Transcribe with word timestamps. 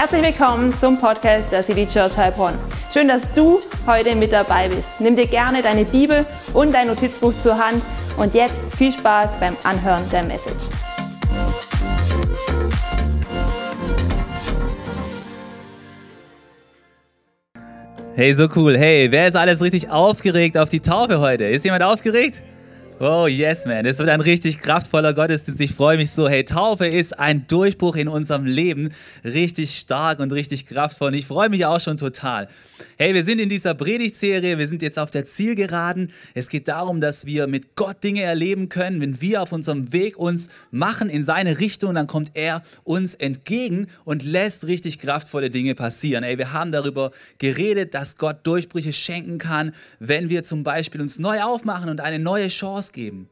Herzlich 0.00 0.22
willkommen 0.22 0.72
zum 0.78 1.00
Podcast 1.00 1.50
der 1.50 1.64
City 1.64 1.84
Church 1.84 2.16
Heilbronn. 2.16 2.54
Schön, 2.94 3.08
dass 3.08 3.32
du 3.32 3.60
heute 3.84 4.14
mit 4.14 4.32
dabei 4.32 4.68
bist. 4.68 4.88
Nimm 5.00 5.16
dir 5.16 5.26
gerne 5.26 5.60
deine 5.60 5.84
Bibel 5.84 6.24
und 6.54 6.72
dein 6.72 6.86
Notizbuch 6.86 7.32
zur 7.42 7.58
Hand 7.58 7.82
und 8.16 8.32
jetzt 8.32 8.72
viel 8.76 8.92
Spaß 8.92 9.40
beim 9.40 9.56
Anhören 9.64 10.08
der 10.10 10.24
Message. 10.24 10.66
Hey, 18.14 18.36
so 18.36 18.46
cool. 18.54 18.78
Hey, 18.78 19.10
wer 19.10 19.26
ist 19.26 19.34
alles 19.34 19.60
richtig 19.60 19.90
aufgeregt 19.90 20.56
auf 20.56 20.68
die 20.68 20.78
Taufe 20.78 21.18
heute? 21.18 21.46
Ist 21.46 21.64
jemand 21.64 21.82
aufgeregt? 21.82 22.44
Oh 23.00 23.28
yes, 23.28 23.64
man. 23.64 23.86
Es 23.86 24.00
wird 24.00 24.08
ein 24.08 24.20
richtig 24.20 24.58
kraftvoller 24.58 25.14
Gottesdienst. 25.14 25.60
Ich 25.60 25.72
freue 25.72 25.96
mich 25.96 26.10
so. 26.10 26.28
Hey, 26.28 26.44
Taufe 26.44 26.84
ist 26.84 27.16
ein 27.16 27.46
Durchbruch 27.46 27.94
in 27.94 28.08
unserem 28.08 28.44
Leben. 28.44 28.90
Richtig 29.22 29.78
stark 29.78 30.18
und 30.18 30.32
richtig 30.32 30.66
kraftvoll. 30.66 31.08
Und 31.08 31.14
ich 31.14 31.28
freue 31.28 31.48
mich 31.48 31.64
auch 31.64 31.78
schon 31.78 31.96
total. 31.96 32.48
Hey, 32.96 33.14
wir 33.14 33.22
sind 33.22 33.38
in 33.38 33.48
dieser 33.48 33.74
Predigtserie. 33.74 34.58
Wir 34.58 34.66
sind 34.66 34.82
jetzt 34.82 34.98
auf 34.98 35.12
der 35.12 35.26
Zielgeraden. 35.26 36.10
Es 36.34 36.48
geht 36.48 36.66
darum, 36.66 37.00
dass 37.00 37.24
wir 37.24 37.46
mit 37.46 37.76
Gott 37.76 38.02
Dinge 38.02 38.22
erleben 38.22 38.68
können. 38.68 39.00
Wenn 39.00 39.20
wir 39.20 39.42
auf 39.42 39.52
unserem 39.52 39.92
Weg 39.92 40.18
uns 40.18 40.48
machen 40.72 41.08
in 41.08 41.22
seine 41.22 41.60
Richtung, 41.60 41.94
dann 41.94 42.08
kommt 42.08 42.32
er 42.34 42.64
uns 42.82 43.14
entgegen 43.14 43.86
und 44.04 44.24
lässt 44.24 44.66
richtig 44.66 44.98
kraftvolle 44.98 45.50
Dinge 45.50 45.76
passieren. 45.76 46.24
Hey, 46.24 46.36
wir 46.36 46.52
haben 46.52 46.72
darüber 46.72 47.12
geredet, 47.38 47.94
dass 47.94 48.16
Gott 48.16 48.38
Durchbrüche 48.44 48.92
schenken 48.92 49.38
kann, 49.38 49.72
wenn 50.00 50.30
wir 50.30 50.42
zum 50.42 50.64
Beispiel 50.64 51.00
uns 51.00 51.20
neu 51.20 51.42
aufmachen 51.42 51.90
und 51.90 52.00
eine 52.00 52.18
neue 52.18 52.48
Chance 52.48 52.87
geben. 52.92 53.28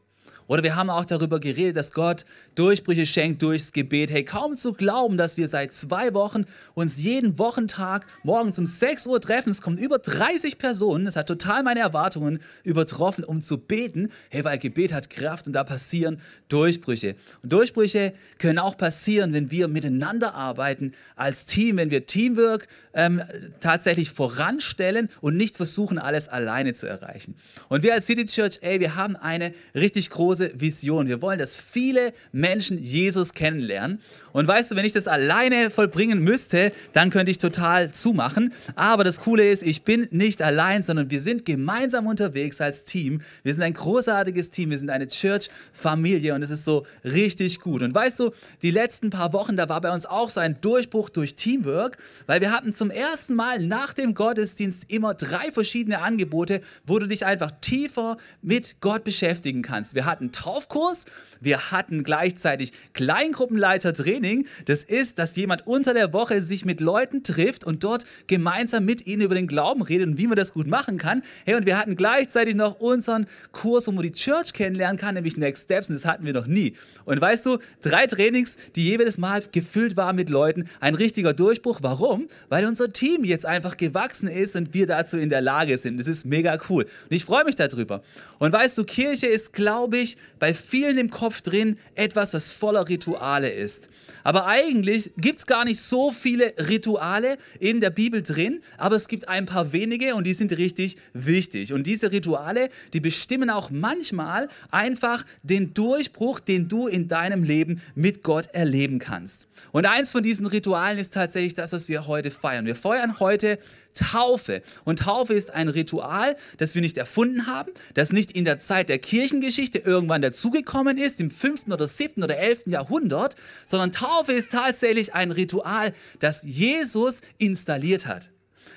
Oder 0.48 0.62
wir 0.62 0.76
haben 0.76 0.90
auch 0.90 1.04
darüber 1.04 1.40
geredet, 1.40 1.76
dass 1.76 1.92
Gott 1.92 2.24
Durchbrüche 2.54 3.06
schenkt 3.06 3.42
durchs 3.42 3.72
Gebet. 3.72 4.10
Hey, 4.10 4.24
kaum 4.24 4.56
zu 4.56 4.72
glauben, 4.72 5.16
dass 5.16 5.36
wir 5.36 5.48
seit 5.48 5.74
zwei 5.74 6.14
Wochen 6.14 6.44
uns 6.74 7.02
jeden 7.02 7.38
Wochentag 7.38 8.06
morgens 8.22 8.58
um 8.58 8.66
6 8.66 9.06
Uhr 9.06 9.20
treffen. 9.20 9.50
Es 9.50 9.60
kommen 9.60 9.78
über 9.78 9.98
30 9.98 10.58
Personen. 10.58 11.04
Das 11.04 11.16
hat 11.16 11.26
total 11.26 11.62
meine 11.62 11.80
Erwartungen 11.80 12.40
übertroffen, 12.62 13.24
um 13.24 13.40
zu 13.40 13.58
beten. 13.58 14.10
Hey, 14.30 14.44
weil 14.44 14.58
Gebet 14.58 14.92
hat 14.92 15.10
Kraft 15.10 15.46
und 15.46 15.52
da 15.52 15.64
passieren 15.64 16.20
Durchbrüche. 16.48 17.16
Und 17.42 17.52
Durchbrüche 17.52 18.12
können 18.38 18.58
auch 18.58 18.76
passieren, 18.76 19.32
wenn 19.32 19.50
wir 19.50 19.68
miteinander 19.68 20.34
arbeiten 20.34 20.92
als 21.16 21.46
Team, 21.46 21.78
wenn 21.78 21.90
wir 21.90 22.06
Teamwork 22.06 22.68
ähm, 22.94 23.22
tatsächlich 23.60 24.10
voranstellen 24.10 25.08
und 25.20 25.36
nicht 25.36 25.56
versuchen, 25.56 25.98
alles 25.98 26.28
alleine 26.28 26.72
zu 26.74 26.86
erreichen. 26.86 27.34
Und 27.68 27.82
wir 27.82 27.94
als 27.94 28.06
City 28.06 28.26
Church, 28.26 28.58
ey, 28.62 28.80
wir 28.80 28.94
haben 28.94 29.16
eine 29.16 29.52
richtig 29.74 30.10
große 30.10 30.35
Vision. 30.40 31.08
Wir 31.08 31.22
wollen, 31.22 31.38
dass 31.38 31.56
viele 31.56 32.12
Menschen 32.32 32.78
Jesus 32.78 33.32
kennenlernen. 33.34 34.00
Und 34.32 34.46
weißt 34.46 34.70
du, 34.70 34.76
wenn 34.76 34.84
ich 34.84 34.92
das 34.92 35.08
alleine 35.08 35.70
vollbringen 35.70 36.20
müsste, 36.22 36.72
dann 36.92 37.10
könnte 37.10 37.30
ich 37.30 37.38
total 37.38 37.92
zumachen. 37.92 38.52
Aber 38.74 39.02
das 39.02 39.20
Coole 39.20 39.50
ist, 39.50 39.62
ich 39.62 39.82
bin 39.82 40.08
nicht 40.10 40.42
allein, 40.42 40.82
sondern 40.82 41.10
wir 41.10 41.20
sind 41.20 41.44
gemeinsam 41.44 42.06
unterwegs 42.06 42.60
als 42.60 42.84
Team. 42.84 43.22
Wir 43.42 43.54
sind 43.54 43.62
ein 43.62 43.74
großartiges 43.74 44.50
Team. 44.50 44.70
Wir 44.70 44.78
sind 44.78 44.90
eine 44.90 45.06
Church-Familie 45.06 46.34
und 46.34 46.42
es 46.42 46.50
ist 46.50 46.64
so 46.64 46.86
richtig 47.04 47.60
gut. 47.60 47.82
Und 47.82 47.94
weißt 47.94 48.20
du, 48.20 48.32
die 48.62 48.70
letzten 48.70 49.10
paar 49.10 49.32
Wochen, 49.32 49.56
da 49.56 49.68
war 49.68 49.80
bei 49.80 49.92
uns 49.92 50.06
auch 50.06 50.30
so 50.30 50.40
ein 50.40 50.60
Durchbruch 50.60 51.08
durch 51.08 51.34
Teamwork, 51.34 51.98
weil 52.26 52.40
wir 52.40 52.52
hatten 52.52 52.74
zum 52.74 52.90
ersten 52.90 53.34
Mal 53.34 53.60
nach 53.60 53.92
dem 53.92 54.14
Gottesdienst 54.14 54.84
immer 54.88 55.14
drei 55.14 55.50
verschiedene 55.52 56.00
Angebote, 56.00 56.60
wo 56.86 56.98
du 56.98 57.06
dich 57.06 57.24
einfach 57.24 57.52
tiefer 57.60 58.16
mit 58.42 58.76
Gott 58.80 59.04
beschäftigen 59.04 59.62
kannst. 59.62 59.94
Wir 59.94 60.04
hatten 60.04 60.25
Taufkurs, 60.32 61.04
wir 61.40 61.70
hatten 61.70 62.04
gleichzeitig 62.04 62.72
Kleingruppenleiter-Training. 62.94 64.46
Das 64.64 64.84
ist, 64.84 65.18
dass 65.18 65.36
jemand 65.36 65.66
unter 65.66 65.94
der 65.94 66.12
Woche 66.12 66.42
sich 66.42 66.64
mit 66.64 66.80
Leuten 66.80 67.22
trifft 67.22 67.64
und 67.64 67.84
dort 67.84 68.04
gemeinsam 68.26 68.84
mit 68.84 69.06
ihnen 69.06 69.22
über 69.22 69.34
den 69.34 69.46
Glauben 69.46 69.82
redet 69.82 70.06
und 70.06 70.18
wie 70.18 70.26
man 70.26 70.36
das 70.36 70.52
gut 70.54 70.66
machen 70.66 70.98
kann. 70.98 71.22
Hey, 71.44 71.54
und 71.54 71.66
wir 71.66 71.78
hatten 71.78 71.96
gleichzeitig 71.96 72.54
noch 72.54 72.80
unseren 72.80 73.26
Kurs, 73.52 73.86
wo 73.86 73.92
man 73.92 74.02
die 74.02 74.12
Church 74.12 74.52
kennenlernen 74.52 74.98
kann, 74.98 75.14
nämlich 75.14 75.36
Next 75.36 75.64
Steps. 75.64 75.88
Und 75.88 75.96
das 75.96 76.04
hatten 76.04 76.24
wir 76.24 76.32
noch 76.32 76.46
nie. 76.46 76.74
Und 77.04 77.20
weißt 77.20 77.44
du, 77.46 77.58
drei 77.82 78.06
Trainings, 78.06 78.56
die 78.74 78.84
jedes 78.84 79.18
Mal 79.18 79.42
gefüllt 79.52 79.96
waren 79.96 80.16
mit 80.16 80.30
Leuten. 80.30 80.68
Ein 80.80 80.94
richtiger 80.94 81.34
Durchbruch. 81.34 81.80
Warum? 81.82 82.28
Weil 82.48 82.66
unser 82.66 82.92
Team 82.92 83.24
jetzt 83.24 83.46
einfach 83.46 83.76
gewachsen 83.76 84.28
ist 84.28 84.56
und 84.56 84.74
wir 84.74 84.86
dazu 84.86 85.18
in 85.18 85.28
der 85.28 85.40
Lage 85.40 85.78
sind. 85.78 85.98
Das 85.98 86.06
ist 86.06 86.24
mega 86.26 86.58
cool. 86.68 86.84
Und 86.84 87.16
ich 87.16 87.24
freue 87.24 87.44
mich 87.44 87.54
darüber. 87.54 88.02
Und 88.38 88.52
weißt 88.52 88.76
du, 88.78 88.84
Kirche 88.84 89.26
ist, 89.26 89.52
glaube 89.52 89.98
ich, 89.98 90.15
bei 90.38 90.54
vielen 90.54 90.98
im 90.98 91.10
Kopf 91.10 91.40
drin 91.40 91.78
etwas, 91.94 92.34
was 92.34 92.52
voller 92.52 92.88
Rituale 92.88 93.48
ist. 93.48 93.88
Aber 94.24 94.46
eigentlich 94.46 95.12
gibt 95.16 95.38
es 95.38 95.46
gar 95.46 95.64
nicht 95.64 95.80
so 95.80 96.10
viele 96.10 96.52
Rituale 96.68 97.38
in 97.60 97.80
der 97.80 97.90
Bibel 97.90 98.22
drin, 98.22 98.60
aber 98.76 98.96
es 98.96 99.08
gibt 99.08 99.28
ein 99.28 99.46
paar 99.46 99.72
wenige 99.72 100.14
und 100.14 100.26
die 100.26 100.34
sind 100.34 100.56
richtig 100.56 100.96
wichtig. 101.12 101.72
Und 101.72 101.86
diese 101.86 102.12
Rituale, 102.12 102.70
die 102.92 103.00
bestimmen 103.00 103.50
auch 103.50 103.70
manchmal 103.70 104.48
einfach 104.70 105.24
den 105.42 105.74
Durchbruch, 105.74 106.40
den 106.40 106.68
du 106.68 106.86
in 106.86 107.08
deinem 107.08 107.44
Leben 107.44 107.80
mit 107.94 108.22
Gott 108.22 108.48
erleben 108.52 108.98
kannst. 108.98 109.48
Und 109.72 109.86
eins 109.86 110.10
von 110.10 110.22
diesen 110.22 110.46
Ritualen 110.46 110.98
ist 110.98 111.12
tatsächlich 111.12 111.54
das, 111.54 111.72
was 111.72 111.88
wir 111.88 112.06
heute 112.06 112.30
feiern. 112.30 112.66
Wir 112.66 112.76
feiern 112.76 113.20
heute 113.20 113.58
Taufe. 113.96 114.62
Und 114.84 115.00
Taufe 115.00 115.34
ist 115.34 115.50
ein 115.52 115.68
Ritual, 115.68 116.36
das 116.58 116.74
wir 116.74 116.82
nicht 116.82 116.98
erfunden 116.98 117.46
haben, 117.46 117.72
das 117.94 118.12
nicht 118.12 118.32
in 118.32 118.44
der 118.44 118.58
Zeit 118.58 118.88
der 118.88 118.98
Kirchengeschichte 118.98 119.78
irgendwann 119.78 120.22
dazugekommen 120.22 120.98
ist, 120.98 121.20
im 121.20 121.30
5. 121.30 121.68
oder 121.68 121.86
7. 121.86 122.22
oder 122.22 122.38
11. 122.38 122.66
Jahrhundert, 122.66 123.36
sondern 123.64 123.92
Taufe 123.92 124.32
ist 124.32 124.52
tatsächlich 124.52 125.14
ein 125.14 125.30
Ritual, 125.30 125.92
das 126.20 126.42
Jesus 126.42 127.20
installiert 127.38 128.06
hat. 128.06 128.30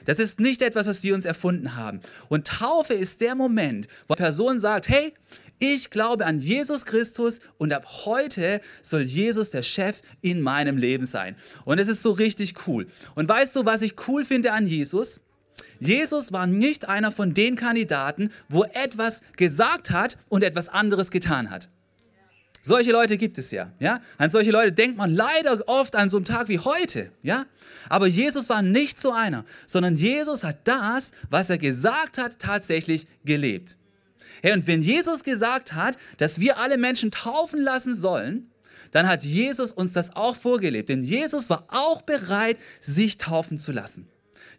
Das 0.05 0.19
ist 0.19 0.39
nicht 0.39 0.61
etwas, 0.61 0.87
was 0.87 1.03
wir 1.03 1.13
uns 1.13 1.25
erfunden 1.25 1.75
haben. 1.75 2.01
Und 2.29 2.47
Taufe 2.47 2.93
ist 2.93 3.21
der 3.21 3.35
Moment, 3.35 3.87
wo 4.07 4.15
eine 4.15 4.23
Person 4.23 4.59
sagt, 4.59 4.89
hey, 4.89 5.13
ich 5.59 5.89
glaube 5.89 6.25
an 6.25 6.39
Jesus 6.39 6.85
Christus 6.85 7.39
und 7.57 7.73
ab 7.73 8.05
heute 8.05 8.61
soll 8.81 9.01
Jesus 9.01 9.49
der 9.49 9.63
Chef 9.63 10.01
in 10.21 10.41
meinem 10.41 10.77
Leben 10.77 11.05
sein. 11.05 11.35
Und 11.65 11.79
es 11.79 11.87
ist 11.87 12.01
so 12.01 12.11
richtig 12.11 12.67
cool. 12.67 12.87
Und 13.15 13.29
weißt 13.29 13.55
du, 13.55 13.65
was 13.65 13.81
ich 13.81 13.95
cool 14.07 14.25
finde 14.25 14.53
an 14.53 14.65
Jesus? 14.65 15.21
Jesus 15.79 16.31
war 16.31 16.47
nicht 16.47 16.87
einer 16.87 17.11
von 17.11 17.33
den 17.33 17.55
Kandidaten, 17.55 18.31
wo 18.47 18.63
etwas 18.63 19.21
gesagt 19.35 19.91
hat 19.91 20.17
und 20.29 20.43
etwas 20.43 20.69
anderes 20.69 21.11
getan 21.11 21.49
hat. 21.49 21.69
Solche 22.61 22.91
Leute 22.91 23.17
gibt 23.17 23.37
es 23.37 23.51
ja, 23.51 23.71
ja? 23.79 24.01
An 24.17 24.29
solche 24.29 24.51
Leute 24.51 24.73
denkt 24.73 24.97
man 24.97 25.15
leider 25.15 25.63
oft 25.67 25.95
an 25.95 26.09
so 26.09 26.17
einem 26.17 26.25
Tag 26.25 26.49
wie 26.49 26.59
heute, 26.59 27.11
ja? 27.21 27.45
Aber 27.87 28.05
Jesus 28.07 28.49
war 28.49 28.61
nicht 28.61 28.99
so 28.99 29.11
einer, 29.11 29.45
sondern 29.65 29.95
Jesus 29.95 30.43
hat 30.43 30.67
das, 30.67 31.11
was 31.29 31.49
er 31.49 31.57
gesagt 31.57 32.17
hat, 32.17 32.39
tatsächlich 32.39 33.07
gelebt. 33.23 33.77
Hey, 34.41 34.53
und 34.53 34.67
wenn 34.67 34.81
Jesus 34.81 35.23
gesagt 35.23 35.73
hat, 35.73 35.97
dass 36.17 36.39
wir 36.39 36.57
alle 36.57 36.77
Menschen 36.77 37.11
taufen 37.11 37.61
lassen 37.61 37.93
sollen, 37.93 38.51
dann 38.91 39.07
hat 39.07 39.23
Jesus 39.23 39.71
uns 39.71 39.93
das 39.93 40.15
auch 40.15 40.35
vorgelebt. 40.35 40.89
Denn 40.89 41.03
Jesus 41.03 41.49
war 41.49 41.65
auch 41.69 42.01
bereit, 42.01 42.57
sich 42.79 43.17
taufen 43.17 43.57
zu 43.57 43.71
lassen. 43.71 44.07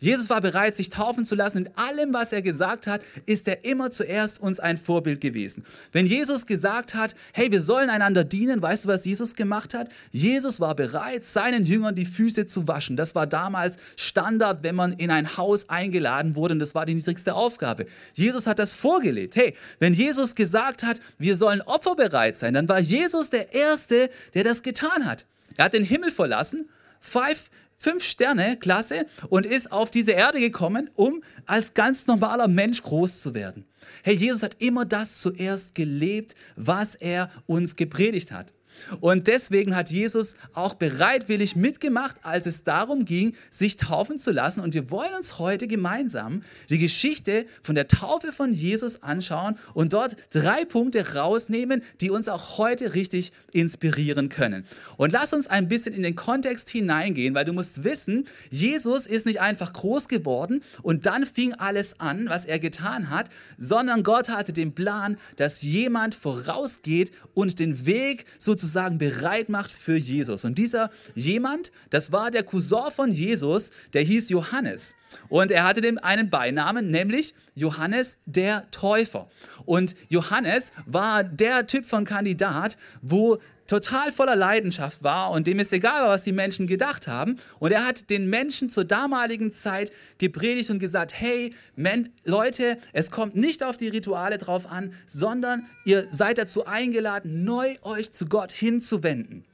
Jesus 0.00 0.30
war 0.30 0.40
bereit, 0.40 0.74
sich 0.74 0.88
taufen 0.88 1.24
zu 1.26 1.34
lassen. 1.34 1.66
In 1.66 1.76
allem, 1.76 2.12
was 2.14 2.32
er 2.32 2.40
gesagt 2.40 2.86
hat, 2.86 3.02
ist 3.26 3.46
er 3.46 3.64
immer 3.64 3.90
zuerst 3.90 4.40
uns 4.40 4.58
ein 4.58 4.78
Vorbild 4.78 5.20
gewesen. 5.20 5.64
Wenn 5.92 6.06
Jesus 6.06 6.46
gesagt 6.46 6.94
hat, 6.94 7.14
hey, 7.32 7.52
wir 7.52 7.60
sollen 7.60 7.90
einander 7.90 8.24
dienen, 8.24 8.62
weißt 8.62 8.86
du, 8.86 8.88
was 8.88 9.04
Jesus 9.04 9.34
gemacht 9.34 9.74
hat? 9.74 9.90
Jesus 10.10 10.58
war 10.58 10.74
bereit, 10.74 11.26
seinen 11.26 11.66
Jüngern 11.66 11.94
die 11.94 12.06
Füße 12.06 12.46
zu 12.46 12.66
waschen. 12.66 12.96
Das 12.96 13.14
war 13.14 13.26
damals 13.26 13.76
Standard, 13.96 14.62
wenn 14.62 14.74
man 14.74 14.94
in 14.94 15.10
ein 15.10 15.36
Haus 15.36 15.68
eingeladen 15.68 16.34
wurde 16.34 16.54
und 16.54 16.60
das 16.60 16.74
war 16.74 16.86
die 16.86 16.94
niedrigste 16.94 17.34
Aufgabe. 17.34 17.84
Jesus 18.14 18.46
hat 18.46 18.58
das 18.58 18.72
vorgelebt. 18.72 19.36
Hey, 19.36 19.54
wenn 19.78 19.92
Jesus 19.92 20.34
gesagt 20.34 20.82
hat, 20.82 21.00
wir 21.18 21.36
sollen 21.36 21.60
opferbereit 21.60 22.36
sein, 22.36 22.54
dann 22.54 22.68
war 22.68 22.80
Jesus 22.80 23.28
der 23.28 23.52
Erste, 23.52 24.08
der 24.32 24.44
das 24.44 24.62
getan 24.62 25.04
hat. 25.04 25.26
Er 25.56 25.66
hat 25.66 25.74
den 25.74 25.84
Himmel 25.84 26.10
verlassen, 26.10 26.70
five 27.00 27.50
fünf 27.80 28.04
Sterne 28.04 28.58
Klasse 28.58 29.06
und 29.30 29.46
ist 29.46 29.72
auf 29.72 29.90
diese 29.90 30.12
Erde 30.12 30.38
gekommen, 30.38 30.90
um 30.94 31.22
als 31.46 31.74
ganz 31.74 32.06
normaler 32.06 32.46
Mensch 32.46 32.82
groß 32.82 33.20
zu 33.20 33.34
werden. 33.34 33.64
Hey, 34.04 34.14
Jesus 34.14 34.42
hat 34.42 34.56
immer 34.58 34.84
das 34.84 35.20
zuerst 35.20 35.74
gelebt, 35.74 36.34
was 36.56 36.94
er 36.94 37.30
uns 37.46 37.74
gepredigt 37.76 38.30
hat. 38.30 38.52
Und 39.00 39.26
deswegen 39.26 39.76
hat 39.76 39.90
Jesus 39.90 40.34
auch 40.52 40.74
bereitwillig 40.74 41.56
mitgemacht, 41.56 42.16
als 42.22 42.46
es 42.46 42.64
darum 42.64 43.04
ging, 43.04 43.34
sich 43.50 43.76
taufen 43.76 44.18
zu 44.18 44.32
lassen. 44.32 44.60
Und 44.60 44.74
wir 44.74 44.90
wollen 44.90 45.14
uns 45.14 45.38
heute 45.38 45.66
gemeinsam 45.66 46.42
die 46.68 46.78
Geschichte 46.78 47.46
von 47.62 47.74
der 47.74 47.88
Taufe 47.88 48.32
von 48.32 48.52
Jesus 48.52 49.02
anschauen 49.02 49.58
und 49.74 49.92
dort 49.92 50.16
drei 50.30 50.64
Punkte 50.64 51.14
rausnehmen, 51.14 51.82
die 52.00 52.10
uns 52.10 52.28
auch 52.28 52.58
heute 52.58 52.94
richtig 52.94 53.32
inspirieren 53.52 54.28
können. 54.28 54.64
Und 54.96 55.12
lass 55.12 55.32
uns 55.32 55.46
ein 55.46 55.68
bisschen 55.68 55.94
in 55.94 56.02
den 56.02 56.16
Kontext 56.16 56.70
hineingehen, 56.70 57.34
weil 57.34 57.44
du 57.44 57.52
musst 57.52 57.84
wissen, 57.84 58.26
Jesus 58.50 59.06
ist 59.06 59.26
nicht 59.26 59.40
einfach 59.40 59.72
groß 59.72 60.08
geworden 60.08 60.62
und 60.82 61.06
dann 61.06 61.26
fing 61.26 61.54
alles 61.54 61.98
an, 62.00 62.28
was 62.28 62.44
er 62.44 62.58
getan 62.58 63.10
hat, 63.10 63.28
sondern 63.58 64.02
Gott 64.02 64.28
hatte 64.28 64.52
den 64.52 64.74
Plan, 64.74 65.18
dass 65.36 65.62
jemand 65.62 66.14
vorausgeht 66.14 67.12
und 67.34 67.58
den 67.58 67.86
Weg 67.86 68.24
sozusagen 68.38 68.59
sozusagen 68.60 68.98
bereit 68.98 69.48
macht 69.48 69.72
für 69.72 69.96
Jesus. 69.96 70.44
Und 70.44 70.58
dieser 70.58 70.90
jemand, 71.14 71.72
das 71.90 72.12
war 72.12 72.30
der 72.30 72.42
Cousin 72.42 72.90
von 72.90 73.10
Jesus, 73.10 73.70
der 73.92 74.02
hieß 74.02 74.30
Johannes. 74.30 74.94
Und 75.28 75.50
er 75.50 75.64
hatte 75.64 75.80
dem 75.80 75.98
einen 75.98 76.30
Beinamen, 76.30 76.90
nämlich 76.90 77.34
Johannes 77.54 78.18
der 78.26 78.70
Täufer. 78.70 79.28
Und 79.64 79.94
Johannes 80.08 80.72
war 80.86 81.24
der 81.24 81.66
Typ 81.66 81.84
von 81.86 82.04
Kandidat, 82.04 82.76
wo 83.02 83.38
total 83.70 84.10
voller 84.10 84.34
Leidenschaft 84.34 85.04
war 85.04 85.30
und 85.30 85.46
dem 85.46 85.60
ist 85.60 85.72
egal, 85.72 86.08
was 86.08 86.24
die 86.24 86.32
Menschen 86.32 86.66
gedacht 86.66 87.06
haben. 87.06 87.36
Und 87.60 87.70
er 87.70 87.86
hat 87.86 88.10
den 88.10 88.28
Menschen 88.28 88.68
zur 88.68 88.84
damaligen 88.84 89.52
Zeit 89.52 89.92
gepredigt 90.18 90.70
und 90.70 90.80
gesagt, 90.80 91.12
hey 91.14 91.54
Men 91.76 92.08
Leute, 92.24 92.78
es 92.92 93.12
kommt 93.12 93.36
nicht 93.36 93.62
auf 93.62 93.76
die 93.76 93.86
Rituale 93.86 94.38
drauf 94.38 94.66
an, 94.66 94.92
sondern 95.06 95.66
ihr 95.84 96.08
seid 96.10 96.38
dazu 96.38 96.66
eingeladen, 96.66 97.44
neu 97.44 97.76
euch 97.82 98.10
zu 98.10 98.26
Gott 98.26 98.50
hinzuwenden. 98.50 99.44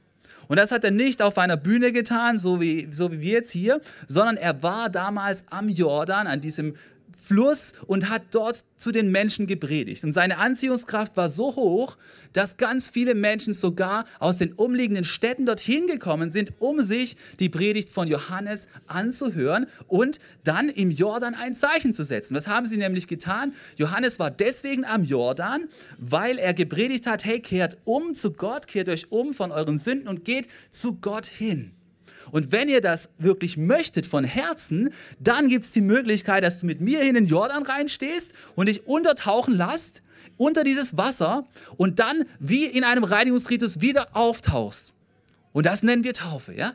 Und 0.47 0.57
das 0.57 0.71
hat 0.71 0.83
er 0.83 0.91
nicht 0.91 1.21
auf 1.21 1.37
einer 1.37 1.57
Bühne 1.57 1.91
getan, 1.91 2.39
so 2.39 2.59
wie, 2.59 2.87
so 2.89 3.11
wie 3.11 3.21
wir 3.21 3.33
jetzt 3.33 3.51
hier, 3.51 3.81
sondern 4.07 4.37
er 4.37 4.63
war 4.63 4.89
damals 4.89 5.43
am 5.51 5.69
Jordan, 5.69 6.25
an 6.25 6.41
diesem 6.41 6.75
Fluss 7.27 7.73
und 7.87 8.09
hat 8.09 8.23
dort 8.31 8.63
zu 8.77 8.91
den 8.91 9.11
Menschen 9.11 9.47
gepredigt. 9.47 10.03
Und 10.03 10.13
seine 10.13 10.37
Anziehungskraft 10.37 11.17
war 11.17 11.29
so 11.29 11.55
hoch, 11.55 11.97
dass 12.33 12.57
ganz 12.57 12.87
viele 12.87 13.15
Menschen 13.15 13.53
sogar 13.53 14.05
aus 14.19 14.37
den 14.37 14.53
umliegenden 14.53 15.03
Städten 15.03 15.45
dorthin 15.45 15.87
gekommen 15.87 16.29
sind, 16.31 16.53
um 16.59 16.83
sich 16.83 17.17
die 17.39 17.49
Predigt 17.49 17.89
von 17.89 18.07
Johannes 18.07 18.67
anzuhören 18.87 19.67
und 19.87 20.19
dann 20.43 20.69
im 20.69 20.91
Jordan 20.91 21.35
ein 21.35 21.55
Zeichen 21.55 21.93
zu 21.93 22.05
setzen. 22.05 22.35
Was 22.35 22.47
haben 22.47 22.65
sie 22.65 22.77
nämlich 22.77 23.07
getan? 23.07 23.53
Johannes 23.75 24.19
war 24.19 24.31
deswegen 24.31 24.85
am 24.85 25.03
Jordan, 25.03 25.65
weil 25.97 26.37
er 26.37 26.53
gepredigt 26.53 27.07
hat, 27.07 27.25
hey, 27.25 27.39
kehrt 27.39 27.77
um 27.83 28.15
zu 28.15 28.31
Gott, 28.31 28.67
kehrt 28.67 28.89
euch 28.89 29.11
um 29.11 29.33
von 29.33 29.51
euren 29.51 29.77
Sünden 29.77 30.07
und 30.07 30.23
geht 30.23 30.47
zu 30.71 30.95
Gott 30.95 31.25
hin. 31.25 31.71
Und 32.31 32.51
wenn 32.51 32.69
ihr 32.69 32.81
das 32.81 33.09
wirklich 33.17 33.57
möchtet 33.57 34.05
von 34.05 34.23
Herzen, 34.23 34.93
dann 35.19 35.49
gibt 35.49 35.65
es 35.65 35.71
die 35.71 35.81
Möglichkeit, 35.81 36.43
dass 36.43 36.59
du 36.59 36.65
mit 36.65 36.81
mir 36.81 37.01
in 37.01 37.15
den 37.15 37.25
Jordan 37.25 37.63
reinstehst 37.63 38.33
und 38.55 38.69
dich 38.69 38.87
untertauchen 38.87 39.55
lässt 39.55 40.01
unter 40.37 40.63
dieses 40.63 40.97
Wasser 40.97 41.47
und 41.77 41.99
dann 41.99 42.25
wie 42.39 42.65
in 42.65 42.83
einem 42.83 43.03
Reinigungsritus 43.03 43.81
wieder 43.81 44.15
auftauchst. 44.15 44.93
Und 45.53 45.65
das 45.65 45.83
nennen 45.83 46.03
wir 46.03 46.13
Taufe, 46.13 46.53
ja? 46.53 46.73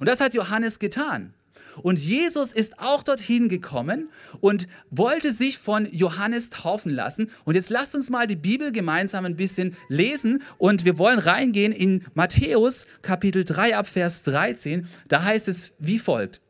Und 0.00 0.08
das 0.08 0.20
hat 0.20 0.34
Johannes 0.34 0.78
getan. 0.78 1.34
Und 1.82 1.98
Jesus 1.98 2.52
ist 2.52 2.78
auch 2.78 3.02
dorthin 3.02 3.48
gekommen 3.48 4.08
und 4.40 4.68
wollte 4.90 5.32
sich 5.32 5.58
von 5.58 5.88
Johannes 5.92 6.50
taufen 6.50 6.92
lassen. 6.92 7.30
Und 7.44 7.54
jetzt 7.54 7.70
lasst 7.70 7.94
uns 7.94 8.10
mal 8.10 8.26
die 8.26 8.36
Bibel 8.36 8.72
gemeinsam 8.72 9.24
ein 9.24 9.36
bisschen 9.36 9.76
lesen. 9.88 10.42
Und 10.58 10.84
wir 10.84 10.98
wollen 10.98 11.18
reingehen 11.18 11.72
in 11.72 12.04
Matthäus 12.14 12.86
Kapitel 13.02 13.44
3 13.44 13.76
ab 13.76 13.86
Vers 13.86 14.22
13. 14.22 14.86
Da 15.08 15.22
heißt 15.22 15.48
es 15.48 15.74
wie 15.78 15.98
folgt. 15.98 16.40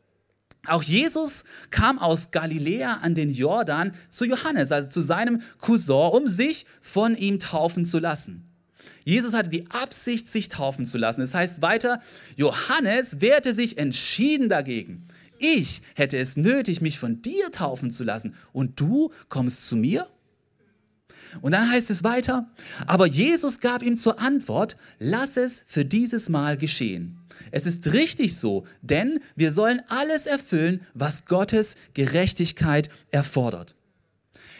Auch 0.67 0.83
Jesus 0.83 1.43
kam 1.69 1.99
aus 1.99 2.31
Galiläa 2.31 2.99
an 3.01 3.13
den 3.13 3.29
Jordan 3.29 3.91
zu 4.09 4.25
Johannes, 4.25 4.71
also 4.71 4.89
zu 4.89 5.01
seinem 5.01 5.41
Cousin, 5.59 6.11
um 6.11 6.27
sich 6.27 6.65
von 6.81 7.15
ihm 7.15 7.39
taufen 7.39 7.85
zu 7.85 7.99
lassen. 7.99 8.51
Jesus 9.03 9.33
hatte 9.33 9.49
die 9.49 9.69
Absicht, 9.69 10.27
sich 10.27 10.49
taufen 10.49 10.85
zu 10.85 10.97
lassen. 10.97 11.21
Es 11.21 11.31
das 11.31 11.39
heißt 11.39 11.61
weiter, 11.61 12.01
Johannes 12.35 13.21
wehrte 13.21 13.53
sich 13.53 13.77
entschieden 13.77 14.49
dagegen. 14.49 15.07
Ich 15.37 15.81
hätte 15.95 16.17
es 16.17 16.37
nötig, 16.37 16.81
mich 16.81 16.99
von 16.99 17.21
dir 17.21 17.51
taufen 17.51 17.91
zu 17.91 18.03
lassen 18.03 18.35
und 18.53 18.79
du 18.79 19.11
kommst 19.29 19.67
zu 19.67 19.75
mir? 19.75 20.07
Und 21.41 21.51
dann 21.51 21.69
heißt 21.69 21.89
es 21.89 22.03
weiter, 22.03 22.49
aber 22.87 23.05
Jesus 23.05 23.59
gab 23.59 23.83
ihm 23.83 23.97
zur 23.97 24.19
Antwort, 24.19 24.77
lass 24.99 25.37
es 25.37 25.63
für 25.67 25.83
dieses 25.83 26.29
Mal 26.29 26.57
geschehen. 26.57 27.19
Es 27.51 27.65
ist 27.65 27.91
richtig 27.91 28.37
so, 28.37 28.65
denn 28.81 29.19
wir 29.35 29.51
sollen 29.51 29.81
alles 29.87 30.25
erfüllen, 30.25 30.81
was 30.93 31.25
Gottes 31.25 31.75
Gerechtigkeit 31.93 32.89
erfordert. 33.11 33.75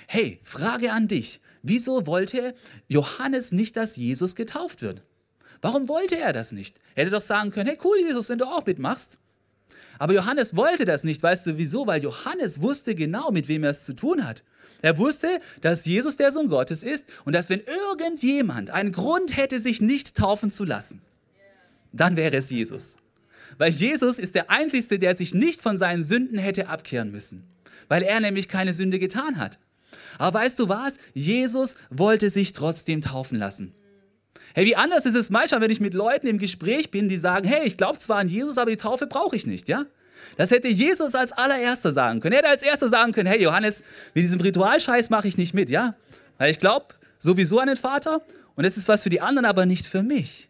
Hey, 0.08 0.40
Frage 0.44 0.92
an 0.92 1.08
dich. 1.08 1.40
Wieso 1.64 2.06
wollte 2.06 2.54
Johannes 2.88 3.52
nicht, 3.52 3.76
dass 3.76 3.96
Jesus 3.96 4.36
getauft 4.36 4.82
wird? 4.82 5.02
Warum 5.62 5.88
wollte 5.88 6.20
er 6.20 6.32
das 6.32 6.52
nicht? 6.52 6.78
Er 6.94 7.06
hätte 7.06 7.16
doch 7.16 7.22
sagen 7.22 7.50
können, 7.50 7.68
hey 7.68 7.80
cool 7.84 7.98
Jesus, 8.00 8.30
wenn 8.30 8.38
du 8.38 8.46
auch 8.46 8.66
mitmachst. 8.66 9.18
Aber 10.00 10.14
Johannes 10.14 10.56
wollte 10.56 10.86
das 10.86 11.04
nicht. 11.04 11.22
Weißt 11.24 11.46
du 11.46 11.58
wieso? 11.58 11.88
Weil 11.88 12.04
Johannes 12.04 12.62
wusste 12.62 12.96
genau, 12.96 13.32
mit 13.32 13.48
wem 13.48 13.64
er 13.64 13.72
es 13.72 13.86
zu 13.86 13.96
tun 13.96 14.26
hat. 14.26 14.44
Er 14.82 14.98
wusste, 14.98 15.40
dass 15.62 15.86
Jesus 15.86 16.18
der 16.18 16.32
Sohn 16.32 16.48
Gottes 16.48 16.84
ist 16.84 17.06
und 17.24 17.34
dass 17.34 17.50
wenn 17.50 17.62
irgendjemand 17.62 18.70
einen 18.70 18.92
Grund 18.92 19.36
hätte, 19.36 19.60
sich 19.60 19.82
nicht 19.82 20.16
taufen 20.16 20.52
zu 20.52 20.64
lassen, 20.64 21.02
dann 21.92 22.18
wäre 22.18 22.38
es 22.38 22.50
Jesus. 22.50 22.98
Weil 23.58 23.72
Jesus 23.72 24.20
ist 24.20 24.36
der 24.36 24.50
Einzige, 24.50 25.00
der 25.00 25.16
sich 25.16 25.34
nicht 25.34 25.62
von 25.62 25.78
seinen 25.78 26.04
Sünden 26.04 26.38
hätte 26.38 26.68
abkehren 26.68 27.12
müssen. 27.12 27.44
Weil 27.88 28.04
er 28.04 28.20
nämlich 28.20 28.48
keine 28.50 28.74
Sünde 28.74 29.00
getan 29.00 29.38
hat. 29.38 29.60
Aber 30.18 30.40
weißt 30.40 30.60
du 30.60 30.70
was? 30.70 30.98
Jesus 31.14 31.76
wollte 31.90 32.30
sich 32.30 32.54
trotzdem 32.54 33.02
taufen 33.02 33.38
lassen. 33.38 33.74
Hey, 34.56 34.66
wie 34.66 34.78
anders 34.78 35.06
ist 35.06 35.16
es 35.16 35.30
manchmal, 35.30 35.60
wenn 35.60 35.70
ich 35.70 35.82
mit 35.82 35.94
Leuten 35.94 36.28
im 36.28 36.38
Gespräch 36.38 36.90
bin, 36.90 37.10
die 37.10 37.18
sagen, 37.18 37.46
hey, 37.46 37.68
ich 37.68 37.76
glaube 37.76 38.00
zwar 38.00 38.20
an 38.20 38.30
Jesus, 38.30 38.58
aber 38.58 38.72
die 38.72 38.78
Taufe 38.78 39.06
brauche 39.06 39.36
ich 39.36 39.46
nicht, 39.46 39.68
ja? 39.68 39.86
Das 40.38 40.50
hätte 40.50 40.70
Jesus 40.70 41.14
als 41.14 41.34
allererster 41.34 41.92
sagen 41.92 42.22
können. 42.22 42.32
Er 42.32 42.38
hätte 42.38 42.48
als 42.48 42.64
erster 42.64 42.88
sagen 42.88 43.12
können, 43.12 43.28
hey 43.28 43.44
Johannes, 43.44 43.84
mit 44.14 44.24
diesem 44.24 44.40
Ritualscheiß 44.40 45.10
mache 45.10 45.28
ich 45.28 45.38
nicht 45.38 45.54
mit, 45.54 45.70
ja? 45.70 45.96
Weil 46.38 46.52
ich 46.52 46.60
glaube 46.60 46.86
sowieso 47.20 47.60
an 47.60 47.68
den 47.68 47.76
Vater 47.76 48.22
und 48.56 48.64
es 48.64 48.78
ist 48.78 48.88
was 48.88 49.04
für 49.04 49.10
die 49.10 49.20
anderen, 49.20 49.44
aber 49.44 49.66
nicht 49.66 49.88
für 49.88 50.04
mich. 50.04 50.48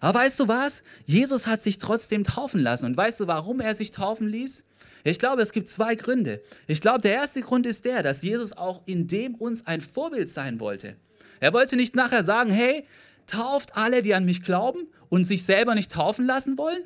Aber 0.00 0.20
weißt 0.20 0.38
du 0.38 0.46
was? 0.46 0.84
Jesus 1.04 1.48
hat 1.48 1.60
sich 1.60 1.78
trotzdem 1.78 2.22
taufen 2.22 2.60
lassen. 2.60 2.86
Und 2.86 2.96
weißt 2.96 3.18
du, 3.18 3.26
warum 3.26 3.58
er 3.58 3.74
sich 3.74 3.90
taufen 3.90 4.28
ließ? 4.28 4.64
Ich 5.02 5.18
glaube, 5.18 5.42
es 5.42 5.50
gibt 5.50 5.68
zwei 5.68 5.96
Gründe. 5.96 6.40
Ich 6.68 6.80
glaube, 6.80 7.00
der 7.00 7.14
erste 7.14 7.40
Grund 7.40 7.66
ist 7.66 7.84
der, 7.84 8.04
dass 8.04 8.22
Jesus 8.22 8.52
auch 8.52 8.82
in 8.86 9.08
dem 9.08 9.34
uns 9.34 9.66
ein 9.66 9.80
Vorbild 9.80 10.30
sein 10.30 10.60
wollte. 10.60 10.94
Er 11.40 11.52
wollte 11.52 11.74
nicht 11.74 11.96
nachher 11.96 12.22
sagen, 12.22 12.50
hey, 12.50 12.86
tauft 13.26 13.76
alle, 13.76 14.02
die 14.02 14.14
an 14.14 14.24
mich 14.24 14.42
glauben 14.42 14.88
und 15.08 15.24
sich 15.24 15.44
selber 15.44 15.74
nicht 15.74 15.92
taufen 15.92 16.26
lassen 16.26 16.58
wollen? 16.58 16.82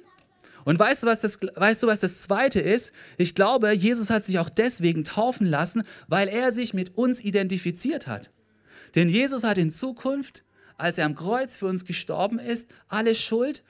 Und 0.64 0.79
weißt 0.79 1.02
du, 1.02 1.06
was 1.06 1.20
das, 1.20 1.38
weißt 1.40 1.82
du, 1.82 1.87
was 1.87 2.00
das 2.00 2.23
Zweite 2.23 2.61
ist? 2.61 2.93
Ich 3.17 3.35
glaube, 3.35 3.73
Jesus 3.73 4.11
hat 4.11 4.25
sich 4.25 4.38
auch 4.38 4.50
deswegen 4.50 5.05
taufen 5.05 5.46
lassen, 5.46 5.82
weil 6.08 6.29
er 6.29 6.52
sich 6.52 6.75
mit 6.75 6.96
uns 6.96 7.20
identifiziert 7.20 8.06
hat. 8.06 8.31
Denn 8.94 9.08
Jesus 9.08 9.44
hat 9.44 9.58
in 9.58 9.70
Zukunft, 9.70 10.44
als 10.76 10.99
er 10.99 11.06
am 11.06 11.14
Kreuz 11.14 11.56
für 11.56 11.67
uns 11.67 11.85
gestorben 11.85 12.38
ist, 12.38 12.69
alle 12.89 13.15
Schuld 13.15 13.65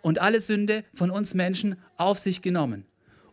und 0.00 0.20
alle 0.20 0.40
Sünde 0.40 0.84
von 0.94 1.10
uns 1.10 1.34
Menschen 1.34 1.76
auf 1.96 2.18
sich 2.18 2.40
genommen. 2.40 2.86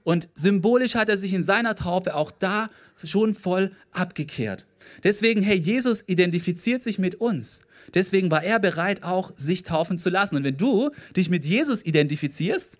Und 0.05 0.29
symbolisch 0.35 0.93
hat 0.93 1.09
er 1.09 1.17
sich 1.17 1.33
in 1.33 1.43
seiner 1.43 1.75
Taufe 1.75 2.15
auch 2.15 2.31
da 2.31 2.69
schon 3.03 3.33
voll 3.33 3.71
abgekehrt. 3.91 4.65
Deswegen, 5.03 5.41
hey, 5.41 5.57
Jesus 5.57 6.03
identifiziert 6.05 6.83
sich 6.83 6.99
mit 6.99 7.15
uns. 7.15 7.61
Deswegen 7.95 8.29
war 8.29 8.43
er 8.43 8.59
bereit, 8.59 9.03
auch 9.03 9.31
sich 9.35 9.63
taufen 9.63 9.97
zu 9.97 10.11
lassen. 10.11 10.35
Und 10.35 10.43
wenn 10.43 10.57
du 10.57 10.91
dich 11.15 11.29
mit 11.29 11.43
Jesus 11.43 11.83
identifizierst, 11.83 12.77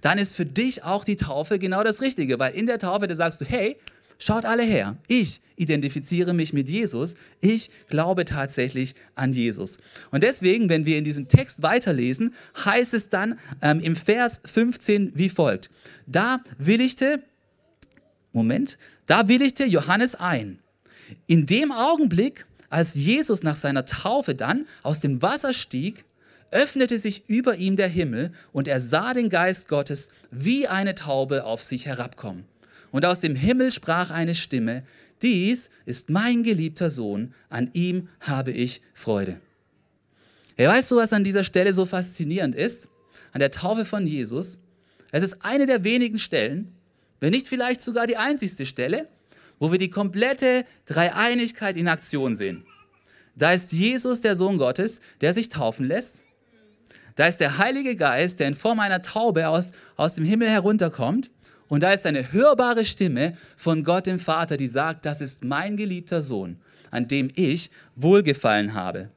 dann 0.00 0.18
ist 0.18 0.34
für 0.34 0.44
dich 0.44 0.82
auch 0.82 1.04
die 1.04 1.16
Taufe 1.16 1.60
genau 1.60 1.84
das 1.84 2.00
Richtige, 2.00 2.40
weil 2.40 2.54
in 2.54 2.66
der 2.66 2.80
Taufe, 2.80 3.06
da 3.06 3.14
sagst 3.14 3.40
du, 3.40 3.44
hey, 3.44 3.76
Schaut 4.18 4.44
alle 4.44 4.62
her. 4.62 4.96
Ich 5.06 5.40
identifiziere 5.56 6.34
mich 6.34 6.52
mit 6.52 6.68
Jesus. 6.68 7.14
Ich 7.40 7.70
glaube 7.88 8.24
tatsächlich 8.24 8.94
an 9.14 9.32
Jesus. 9.32 9.78
Und 10.10 10.22
deswegen, 10.22 10.68
wenn 10.68 10.86
wir 10.86 10.98
in 10.98 11.04
diesem 11.04 11.28
Text 11.28 11.62
weiterlesen, 11.62 12.34
heißt 12.64 12.94
es 12.94 13.08
dann 13.08 13.38
ähm, 13.62 13.80
im 13.80 13.96
Vers 13.96 14.40
15 14.44 15.12
wie 15.14 15.28
folgt. 15.28 15.70
Da 16.06 16.40
willigte, 16.58 17.22
Moment, 18.32 18.78
da 19.06 19.28
willigte 19.28 19.64
Johannes 19.64 20.14
ein. 20.14 20.58
In 21.26 21.46
dem 21.46 21.70
Augenblick, 21.70 22.46
als 22.70 22.94
Jesus 22.94 23.42
nach 23.42 23.56
seiner 23.56 23.84
Taufe 23.84 24.34
dann 24.34 24.66
aus 24.82 25.00
dem 25.00 25.22
Wasser 25.22 25.52
stieg, 25.52 26.04
öffnete 26.50 26.98
sich 26.98 27.28
über 27.28 27.56
ihm 27.56 27.76
der 27.76 27.88
Himmel 27.88 28.32
und 28.52 28.68
er 28.68 28.80
sah 28.80 29.12
den 29.12 29.28
Geist 29.28 29.68
Gottes 29.68 30.08
wie 30.30 30.68
eine 30.68 30.94
Taube 30.94 31.44
auf 31.44 31.62
sich 31.62 31.86
herabkommen. 31.86 32.44
Und 32.94 33.04
aus 33.04 33.18
dem 33.18 33.34
Himmel 33.34 33.72
sprach 33.72 34.12
eine 34.12 34.36
Stimme, 34.36 34.84
dies 35.20 35.68
ist 35.84 36.10
mein 36.10 36.44
geliebter 36.44 36.90
Sohn, 36.90 37.34
an 37.48 37.68
ihm 37.72 38.06
habe 38.20 38.52
ich 38.52 38.82
Freude. 38.92 39.40
Hey, 40.54 40.68
weißt 40.68 40.92
du, 40.92 40.96
was 40.98 41.12
an 41.12 41.24
dieser 41.24 41.42
Stelle 41.42 41.74
so 41.74 41.86
faszinierend 41.86 42.54
ist? 42.54 42.88
An 43.32 43.40
der 43.40 43.50
Taufe 43.50 43.84
von 43.84 44.06
Jesus. 44.06 44.60
Es 45.10 45.24
ist 45.24 45.44
eine 45.44 45.66
der 45.66 45.82
wenigen 45.82 46.20
Stellen, 46.20 46.72
wenn 47.18 47.32
nicht 47.32 47.48
vielleicht 47.48 47.80
sogar 47.80 48.06
die 48.06 48.16
einzigste 48.16 48.64
Stelle, 48.64 49.08
wo 49.58 49.72
wir 49.72 49.78
die 49.78 49.90
komplette 49.90 50.64
Dreieinigkeit 50.86 51.76
in 51.76 51.88
Aktion 51.88 52.36
sehen. 52.36 52.64
Da 53.34 53.50
ist 53.50 53.72
Jesus, 53.72 54.20
der 54.20 54.36
Sohn 54.36 54.56
Gottes, 54.56 55.00
der 55.20 55.34
sich 55.34 55.48
taufen 55.48 55.88
lässt. 55.88 56.22
Da 57.16 57.26
ist 57.26 57.38
der 57.38 57.58
Heilige 57.58 57.96
Geist, 57.96 58.38
der 58.38 58.46
in 58.46 58.54
Form 58.54 58.78
einer 58.78 59.02
Taube 59.02 59.48
aus, 59.48 59.72
aus 59.96 60.14
dem 60.14 60.24
Himmel 60.24 60.48
herunterkommt. 60.48 61.32
Und 61.68 61.82
da 61.82 61.92
ist 61.92 62.06
eine 62.06 62.32
hörbare 62.32 62.84
Stimme 62.84 63.34
von 63.56 63.84
Gott 63.84 64.06
dem 64.06 64.18
Vater, 64.18 64.56
die 64.56 64.68
sagt, 64.68 65.06
das 65.06 65.20
ist 65.20 65.44
mein 65.44 65.76
geliebter 65.76 66.22
Sohn, 66.22 66.56
an 66.90 67.08
dem 67.08 67.30
ich 67.34 67.70
Wohlgefallen 67.96 68.74
habe. 68.74 69.10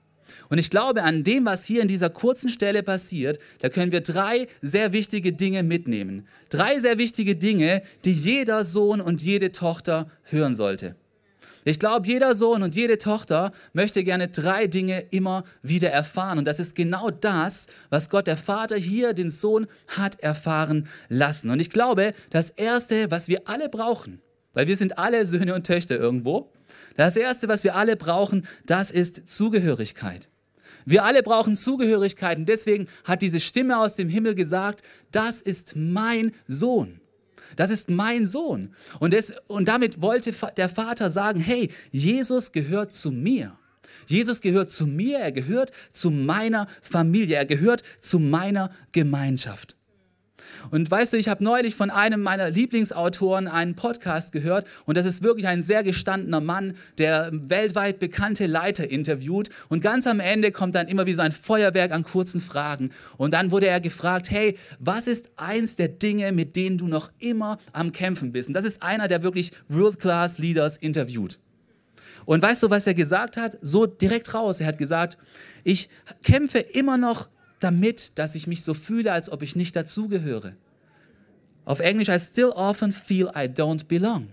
Und 0.49 0.57
ich 0.57 0.69
glaube, 0.69 1.03
an 1.03 1.23
dem, 1.23 1.45
was 1.45 1.65
hier 1.65 1.81
in 1.81 1.87
dieser 1.87 2.09
kurzen 2.09 2.49
Stelle 2.49 2.83
passiert, 2.83 3.39
da 3.59 3.69
können 3.69 3.91
wir 3.91 4.01
drei 4.01 4.47
sehr 4.61 4.93
wichtige 4.93 5.33
Dinge 5.33 5.63
mitnehmen. 5.63 6.27
Drei 6.49 6.79
sehr 6.79 6.97
wichtige 6.97 7.35
Dinge, 7.35 7.81
die 8.05 8.13
jeder 8.13 8.63
Sohn 8.63 9.01
und 9.01 9.21
jede 9.21 9.51
Tochter 9.51 10.09
hören 10.23 10.55
sollte. 10.55 10.95
Ich 11.67 11.79
glaube, 11.79 12.07
jeder 12.07 12.33
Sohn 12.33 12.63
und 12.63 12.75
jede 12.75 12.97
Tochter 12.97 13.51
möchte 13.73 14.05
gerne 14.05 14.29
drei 14.29 14.67
Dinge 14.67 15.01
immer 15.09 15.43
wieder 15.61 15.89
erfahren. 15.89 16.37
Und 16.37 16.45
das 16.45 16.61
ist 16.61 16.75
genau 16.75 17.09
das, 17.09 17.67
was 17.89 18.09
Gott 18.09 18.27
der 18.27 18.37
Vater 18.37 18.77
hier 18.77 19.11
den 19.11 19.29
Sohn 19.29 19.67
hat 19.87 20.17
erfahren 20.21 20.87
lassen. 21.09 21.49
Und 21.49 21.59
ich 21.59 21.69
glaube, 21.69 22.13
das 22.29 22.51
Erste, 22.51 23.11
was 23.11 23.27
wir 23.27 23.49
alle 23.49 23.67
brauchen, 23.67 24.21
weil 24.53 24.67
wir 24.67 24.77
sind 24.77 24.97
alle 24.97 25.25
Söhne 25.25 25.53
und 25.55 25.67
Töchter 25.67 25.97
irgendwo, 25.97 26.53
das 26.95 27.17
Erste, 27.17 27.49
was 27.49 27.65
wir 27.65 27.75
alle 27.75 27.97
brauchen, 27.97 28.47
das 28.65 28.89
ist 28.89 29.27
Zugehörigkeit. 29.27 30.29
Wir 30.85 31.03
alle 31.03 31.21
brauchen 31.21 31.57
Zugehörigkeit 31.57 32.37
und 32.37 32.47
deswegen 32.47 32.87
hat 33.03 33.21
diese 33.21 33.41
Stimme 33.41 33.77
aus 33.77 33.95
dem 33.95 34.07
Himmel 34.07 34.35
gesagt, 34.35 34.83
das 35.11 35.41
ist 35.41 35.75
mein 35.75 36.31
Sohn. 36.47 37.01
Das 37.55 37.69
ist 37.69 37.89
mein 37.89 38.27
Sohn. 38.27 38.73
Und, 38.99 39.13
das, 39.13 39.33
und 39.47 39.67
damit 39.67 40.01
wollte 40.01 40.33
der 40.57 40.69
Vater 40.69 41.09
sagen, 41.09 41.39
hey, 41.39 41.69
Jesus 41.91 42.51
gehört 42.51 42.93
zu 42.93 43.11
mir. 43.11 43.57
Jesus 44.07 44.41
gehört 44.41 44.69
zu 44.69 44.87
mir, 44.87 45.19
er 45.19 45.31
gehört 45.31 45.71
zu 45.91 46.11
meiner 46.11 46.67
Familie, 46.81 47.37
er 47.37 47.45
gehört 47.45 47.83
zu 47.99 48.19
meiner 48.19 48.71
Gemeinschaft. 48.91 49.76
Und 50.71 50.89
weißt 50.89 51.13
du, 51.13 51.17
ich 51.17 51.29
habe 51.29 51.43
neulich 51.43 51.75
von 51.75 51.89
einem 51.89 52.21
meiner 52.21 52.49
Lieblingsautoren 52.49 53.47
einen 53.47 53.75
Podcast 53.75 54.31
gehört 54.31 54.67
und 54.85 54.97
das 54.97 55.05
ist 55.05 55.23
wirklich 55.23 55.47
ein 55.47 55.61
sehr 55.61 55.83
gestandener 55.83 56.41
Mann, 56.41 56.75
der 56.97 57.29
weltweit 57.31 57.99
bekannte 57.99 58.45
Leiter 58.45 58.89
interviewt 58.89 59.49
und 59.69 59.81
ganz 59.81 60.07
am 60.07 60.19
Ende 60.19 60.51
kommt 60.51 60.75
dann 60.75 60.87
immer 60.87 61.05
wie 61.05 61.13
so 61.13 61.21
ein 61.21 61.31
Feuerwerk 61.31 61.91
an 61.91 62.03
kurzen 62.03 62.41
Fragen 62.41 62.91
und 63.17 63.33
dann 63.33 63.51
wurde 63.51 63.67
er 63.67 63.79
gefragt, 63.79 64.31
hey, 64.31 64.57
was 64.79 65.07
ist 65.07 65.31
eins 65.35 65.75
der 65.75 65.87
Dinge, 65.87 66.31
mit 66.31 66.55
denen 66.55 66.77
du 66.77 66.87
noch 66.87 67.11
immer 67.19 67.57
am 67.73 67.91
Kämpfen 67.91 68.31
bist? 68.31 68.49
Und 68.49 68.53
das 68.53 68.65
ist 68.65 68.83
einer, 68.83 69.07
der 69.07 69.23
wirklich 69.23 69.51
World-Class 69.69 70.39
Leaders 70.39 70.77
interviewt. 70.77 71.39
Und 72.25 72.41
weißt 72.41 72.63
du, 72.63 72.69
was 72.69 72.85
er 72.85 72.93
gesagt 72.93 73.37
hat? 73.37 73.57
So 73.61 73.85
direkt 73.85 74.33
raus. 74.33 74.59
Er 74.59 74.67
hat 74.67 74.77
gesagt, 74.77 75.17
ich 75.63 75.89
kämpfe 76.23 76.59
immer 76.59 76.97
noch 76.97 77.29
damit, 77.59 78.17
dass 78.19 78.35
ich 78.35 78.47
mich 78.47 78.63
so 78.63 78.73
fühle, 78.73 79.11
als 79.11 79.31
ob 79.31 79.41
ich 79.41 79.55
nicht 79.55 79.75
dazugehöre. 79.75 80.55
Auf 81.65 81.79
Englisch, 81.79 82.09
I 82.09 82.19
still 82.19 82.51
often 82.55 82.91
feel 82.91 83.27
I 83.35 83.47
don't 83.47 83.85
belong. 83.87 84.29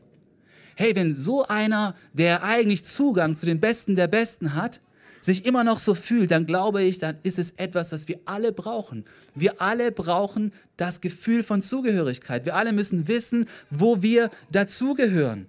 Hey, 0.76 0.95
wenn 0.95 1.14
so 1.14 1.47
einer, 1.47 1.95
der 2.12 2.43
eigentlich 2.43 2.85
Zugang 2.85 3.37
zu 3.37 3.47
den 3.47 3.61
Besten 3.61 3.97
der 3.97 4.09
Besten 4.09 4.54
hat, 4.54 4.81
sich 5.21 5.47
immer 5.47 5.64
noch 5.64 5.78
so 5.78 5.95
fühlt, 5.95 6.31
dann 6.31 6.47
glaube 6.47 6.83
ich, 6.83 6.99
dann 6.99 7.16
ist 7.23 7.38
es 7.38 7.52
etwas, 7.52 7.93
was 7.93 8.09
wir 8.09 8.21
alle 8.26 8.52
brauchen. 8.52 9.04
Wir 9.35 9.61
alle 9.62 9.90
brauchen 9.90 10.52
das 10.76 11.00
Gefühl 11.00 11.43
von 11.43 11.62
Zugehörigkeit. 11.62 12.45
Wir 12.45 12.57
alle 12.57 12.73
müssen 12.73 13.09
wissen, 13.09 13.49
wo 13.71 14.02
wir 14.02 14.31
dazugehören. 14.52 15.47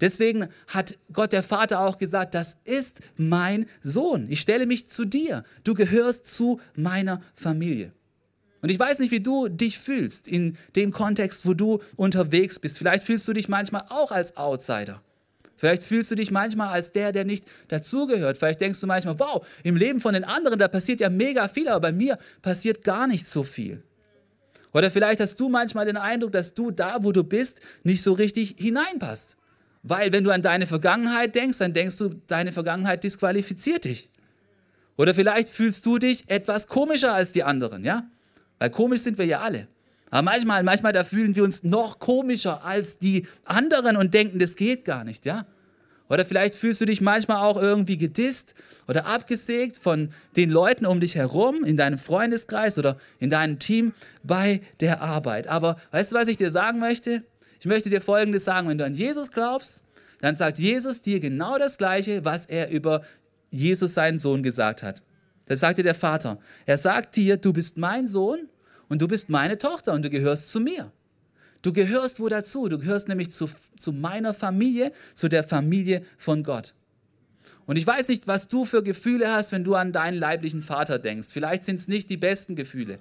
Deswegen 0.00 0.48
hat 0.68 0.96
Gott 1.12 1.32
der 1.32 1.42
Vater 1.42 1.80
auch 1.80 1.98
gesagt, 1.98 2.34
das 2.34 2.56
ist 2.64 3.00
mein 3.16 3.66
Sohn. 3.82 4.26
Ich 4.30 4.40
stelle 4.40 4.66
mich 4.66 4.88
zu 4.88 5.04
dir. 5.04 5.44
Du 5.64 5.74
gehörst 5.74 6.26
zu 6.26 6.60
meiner 6.74 7.22
Familie. 7.34 7.92
Und 8.62 8.70
ich 8.70 8.78
weiß 8.78 8.98
nicht, 8.98 9.10
wie 9.10 9.20
du 9.20 9.48
dich 9.48 9.78
fühlst 9.78 10.26
in 10.26 10.56
dem 10.74 10.90
Kontext, 10.90 11.46
wo 11.46 11.54
du 11.54 11.80
unterwegs 11.96 12.58
bist. 12.58 12.78
Vielleicht 12.78 13.04
fühlst 13.04 13.28
du 13.28 13.32
dich 13.32 13.48
manchmal 13.48 13.84
auch 13.90 14.10
als 14.10 14.36
Outsider. 14.36 15.02
Vielleicht 15.56 15.82
fühlst 15.82 16.10
du 16.10 16.14
dich 16.14 16.30
manchmal 16.30 16.68
als 16.68 16.92
der, 16.92 17.12
der 17.12 17.24
nicht 17.24 17.44
dazugehört. 17.68 18.36
Vielleicht 18.36 18.60
denkst 18.60 18.80
du 18.80 18.86
manchmal, 18.86 19.18
wow, 19.18 19.46
im 19.62 19.76
Leben 19.76 20.00
von 20.00 20.14
den 20.14 20.24
anderen, 20.24 20.58
da 20.58 20.68
passiert 20.68 21.00
ja 21.00 21.08
mega 21.08 21.48
viel, 21.48 21.68
aber 21.68 21.80
bei 21.80 21.92
mir 21.92 22.18
passiert 22.42 22.84
gar 22.84 23.06
nicht 23.06 23.26
so 23.26 23.42
viel. 23.42 23.82
Oder 24.72 24.90
vielleicht 24.90 25.20
hast 25.20 25.40
du 25.40 25.48
manchmal 25.48 25.86
den 25.86 25.96
Eindruck, 25.96 26.32
dass 26.32 26.52
du 26.52 26.70
da, 26.70 26.98
wo 27.02 27.12
du 27.12 27.24
bist, 27.24 27.60
nicht 27.82 28.02
so 28.02 28.12
richtig 28.12 28.56
hineinpasst. 28.58 29.36
Weil 29.88 30.12
wenn 30.12 30.24
du 30.24 30.32
an 30.32 30.42
deine 30.42 30.66
Vergangenheit 30.66 31.36
denkst, 31.36 31.58
dann 31.58 31.72
denkst 31.72 31.96
du, 31.96 32.20
deine 32.26 32.50
Vergangenheit 32.50 33.04
disqualifiziert 33.04 33.84
dich. 33.84 34.10
Oder 34.96 35.14
vielleicht 35.14 35.48
fühlst 35.48 35.86
du 35.86 35.98
dich 35.98 36.28
etwas 36.28 36.66
komischer 36.66 37.14
als 37.14 37.30
die 37.30 37.44
anderen, 37.44 37.84
ja? 37.84 38.02
Weil 38.58 38.70
komisch 38.70 39.02
sind 39.02 39.16
wir 39.16 39.26
ja 39.26 39.40
alle. 39.40 39.68
Aber 40.10 40.22
manchmal, 40.22 40.64
manchmal 40.64 40.92
da 40.92 41.04
fühlen 41.04 41.36
wir 41.36 41.44
uns 41.44 41.62
noch 41.62 42.00
komischer 42.00 42.64
als 42.64 42.98
die 42.98 43.28
anderen 43.44 43.96
und 43.96 44.12
denken, 44.12 44.40
das 44.40 44.56
geht 44.56 44.84
gar 44.84 45.04
nicht, 45.04 45.24
ja? 45.24 45.46
Oder 46.08 46.24
vielleicht 46.24 46.56
fühlst 46.56 46.80
du 46.80 46.84
dich 46.84 47.00
manchmal 47.00 47.38
auch 47.44 47.56
irgendwie 47.56 47.98
gedisst 47.98 48.54
oder 48.88 49.06
abgesägt 49.06 49.76
von 49.76 50.10
den 50.36 50.50
Leuten 50.50 50.86
um 50.86 50.98
dich 50.98 51.14
herum, 51.14 51.62
in 51.64 51.76
deinem 51.76 51.98
Freundeskreis 51.98 52.76
oder 52.76 52.96
in 53.20 53.30
deinem 53.30 53.60
Team 53.60 53.92
bei 54.24 54.62
der 54.80 55.00
Arbeit. 55.00 55.46
Aber 55.46 55.76
weißt 55.92 56.10
du, 56.10 56.16
was 56.16 56.26
ich 56.26 56.36
dir 56.36 56.50
sagen 56.50 56.80
möchte? 56.80 57.22
Ich 57.60 57.66
möchte 57.66 57.90
dir 57.90 58.00
Folgendes 58.00 58.44
sagen, 58.44 58.68
wenn 58.68 58.78
du 58.78 58.84
an 58.84 58.94
Jesus 58.94 59.30
glaubst, 59.30 59.82
dann 60.20 60.34
sagt 60.34 60.58
Jesus 60.58 61.02
dir 61.02 61.20
genau 61.20 61.58
das 61.58 61.78
Gleiche, 61.78 62.24
was 62.24 62.46
er 62.46 62.70
über 62.70 63.02
Jesus, 63.50 63.94
seinen 63.94 64.18
Sohn, 64.18 64.42
gesagt 64.42 64.82
hat. 64.82 65.02
Das 65.46 65.60
sagt 65.60 65.78
dir 65.78 65.84
der 65.84 65.94
Vater. 65.94 66.38
Er 66.64 66.78
sagt 66.78 67.16
dir, 67.16 67.36
du 67.36 67.52
bist 67.52 67.76
mein 67.76 68.08
Sohn 68.08 68.48
und 68.88 69.00
du 69.02 69.08
bist 69.08 69.28
meine 69.28 69.58
Tochter 69.58 69.92
und 69.92 70.04
du 70.04 70.10
gehörst 70.10 70.50
zu 70.50 70.60
mir. 70.60 70.92
Du 71.62 71.72
gehörst 71.72 72.20
wo 72.20 72.28
dazu? 72.28 72.68
Du 72.68 72.78
gehörst 72.78 73.08
nämlich 73.08 73.30
zu, 73.30 73.48
zu 73.78 73.92
meiner 73.92 74.34
Familie, 74.34 74.92
zu 75.14 75.28
der 75.28 75.44
Familie 75.44 76.02
von 76.18 76.42
Gott. 76.42 76.74
Und 77.66 77.76
ich 77.76 77.86
weiß 77.86 78.08
nicht, 78.08 78.28
was 78.28 78.48
du 78.48 78.64
für 78.64 78.82
Gefühle 78.82 79.32
hast, 79.32 79.52
wenn 79.52 79.64
du 79.64 79.74
an 79.74 79.92
deinen 79.92 80.18
leiblichen 80.18 80.62
Vater 80.62 80.98
denkst. 80.98 81.28
Vielleicht 81.30 81.64
sind 81.64 81.76
es 81.76 81.88
nicht 81.88 82.08
die 82.08 82.16
besten 82.16 82.54
Gefühle. 82.54 82.98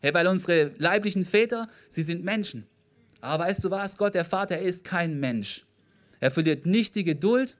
Hey, 0.00 0.14
weil 0.14 0.26
unsere 0.26 0.70
leiblichen 0.78 1.24
Väter, 1.24 1.68
sie 1.88 2.02
sind 2.02 2.24
Menschen. 2.24 2.66
Aber 3.24 3.44
weißt 3.44 3.64
du 3.64 3.70
was? 3.70 3.96
Gott, 3.96 4.14
der 4.14 4.24
Vater, 4.24 4.56
er 4.56 4.62
ist 4.62 4.84
kein 4.84 5.18
Mensch. 5.18 5.64
Er 6.20 6.30
verliert 6.30 6.66
nicht 6.66 6.94
die 6.94 7.04
Geduld. 7.04 7.56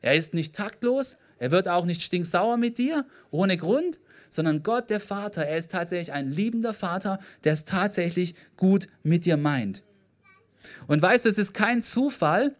Er 0.00 0.14
ist 0.14 0.32
nicht 0.32 0.54
taktlos. 0.54 1.18
Er 1.38 1.50
wird 1.50 1.68
auch 1.68 1.84
nicht 1.84 2.02
stinksauer 2.02 2.56
mit 2.56 2.78
dir, 2.78 3.04
ohne 3.30 3.56
Grund, 3.56 4.00
sondern 4.30 4.62
Gott, 4.62 4.90
der 4.90 5.00
Vater, 5.00 5.44
er 5.44 5.58
ist 5.58 5.70
tatsächlich 5.70 6.12
ein 6.12 6.30
liebender 6.30 6.72
Vater, 6.72 7.18
der 7.44 7.54
es 7.54 7.64
tatsächlich 7.64 8.34
gut 8.56 8.88
mit 9.02 9.24
dir 9.24 9.36
meint. 9.36 9.82
Und 10.86 11.02
weißt 11.02 11.24
du, 11.24 11.28
es 11.28 11.38
ist 11.38 11.52
kein 11.52 11.82
Zufall, 11.82 12.54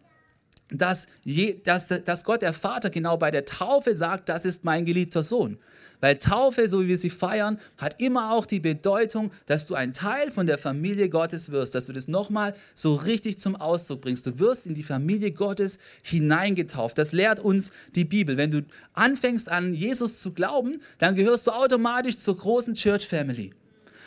dass, 0.69 1.07
je, 1.23 1.59
dass, 1.63 1.87
dass 1.87 2.23
Gott 2.23 2.41
der 2.41 2.53
Vater 2.53 2.89
genau 2.89 3.17
bei 3.17 3.31
der 3.31 3.45
Taufe 3.45 3.93
sagt, 3.95 4.29
das 4.29 4.45
ist 4.45 4.63
mein 4.63 4.85
geliebter 4.85 5.23
Sohn. 5.23 5.59
Weil 6.01 6.17
Taufe, 6.17 6.67
so 6.67 6.81
wie 6.81 6.87
wir 6.89 6.97
sie 6.97 7.11
feiern, 7.11 7.59
hat 7.77 8.01
immer 8.01 8.33
auch 8.33 8.45
die 8.45 8.59
Bedeutung, 8.59 9.31
dass 9.45 9.67
du 9.67 9.75
ein 9.75 9.93
Teil 9.93 10.31
von 10.31 10.47
der 10.47 10.57
Familie 10.57 11.09
Gottes 11.09 11.51
wirst, 11.51 11.75
dass 11.75 11.85
du 11.85 11.93
das 11.93 12.07
nochmal 12.07 12.55
so 12.73 12.95
richtig 12.95 13.39
zum 13.39 13.55
Ausdruck 13.55 14.01
bringst. 14.01 14.25
Du 14.25 14.39
wirst 14.39 14.65
in 14.65 14.73
die 14.73 14.83
Familie 14.83 15.31
Gottes 15.31 15.77
hineingetauft. 16.01 16.97
Das 16.97 17.11
lehrt 17.11 17.39
uns 17.39 17.71
die 17.95 18.05
Bibel. 18.05 18.35
Wenn 18.35 18.51
du 18.51 18.65
anfängst 18.93 19.47
an 19.47 19.73
Jesus 19.75 20.21
zu 20.21 20.33
glauben, 20.33 20.81
dann 20.97 21.15
gehörst 21.15 21.45
du 21.45 21.51
automatisch 21.51 22.17
zur 22.17 22.35
großen 22.35 22.73
Church 22.73 23.07
Family. 23.07 23.53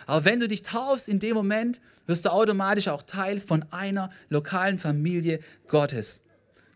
Aber 0.06 0.24
wenn 0.24 0.40
du 0.40 0.48
dich 0.48 0.62
taufst 0.62 1.08
in 1.08 1.20
dem 1.20 1.34
Moment, 1.34 1.80
wirst 2.06 2.24
du 2.24 2.30
automatisch 2.30 2.88
auch 2.88 3.02
Teil 3.02 3.40
von 3.40 3.64
einer 3.70 4.10
lokalen 4.28 4.78
Familie 4.78 5.38
Gottes. 5.68 6.20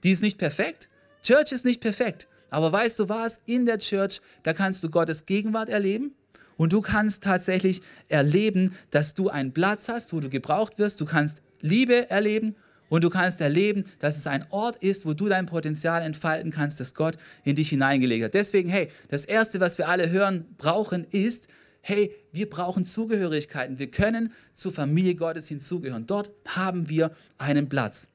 Die 0.04 0.12
ist 0.12 0.22
nicht 0.22 0.38
perfekt. 0.38 0.88
Church 1.22 1.52
ist 1.52 1.64
nicht 1.64 1.80
perfekt. 1.80 2.28
Aber 2.50 2.72
weißt 2.72 2.98
du 2.98 3.08
was? 3.08 3.40
In 3.46 3.66
der 3.66 3.78
Church, 3.78 4.20
da 4.42 4.52
kannst 4.52 4.82
du 4.84 4.90
Gottes 4.90 5.26
Gegenwart 5.26 5.68
erleben. 5.68 6.14
Und 6.56 6.72
du 6.72 6.80
kannst 6.80 7.22
tatsächlich 7.22 7.82
erleben, 8.08 8.74
dass 8.90 9.14
du 9.14 9.28
einen 9.28 9.52
Platz 9.52 9.88
hast, 9.88 10.12
wo 10.12 10.20
du 10.20 10.28
gebraucht 10.28 10.78
wirst. 10.78 11.00
Du 11.00 11.04
kannst 11.04 11.40
Liebe 11.60 12.10
erleben 12.10 12.56
und 12.88 13.04
du 13.04 13.10
kannst 13.10 13.40
erleben, 13.40 13.84
dass 14.00 14.16
es 14.16 14.26
ein 14.26 14.44
Ort 14.50 14.76
ist, 14.82 15.06
wo 15.06 15.14
du 15.14 15.28
dein 15.28 15.46
Potenzial 15.46 16.02
entfalten 16.02 16.50
kannst, 16.50 16.80
das 16.80 16.94
Gott 16.94 17.16
in 17.44 17.54
dich 17.54 17.68
hineingelegt 17.68 18.24
hat. 18.24 18.34
Deswegen, 18.34 18.68
hey, 18.68 18.88
das 19.08 19.24
Erste, 19.24 19.60
was 19.60 19.78
wir 19.78 19.88
alle 19.88 20.10
hören 20.10 20.46
brauchen, 20.56 21.04
ist, 21.10 21.48
hey, 21.80 22.14
wir 22.32 22.50
brauchen 22.50 22.84
Zugehörigkeiten. 22.84 23.78
Wir 23.78 23.90
können 23.90 24.32
zur 24.54 24.72
Familie 24.72 25.14
Gottes 25.14 25.48
hinzugehören. 25.48 26.06
Dort 26.06 26.32
haben 26.46 26.88
wir 26.88 27.12
einen 27.38 27.68
Platz. 27.68 28.08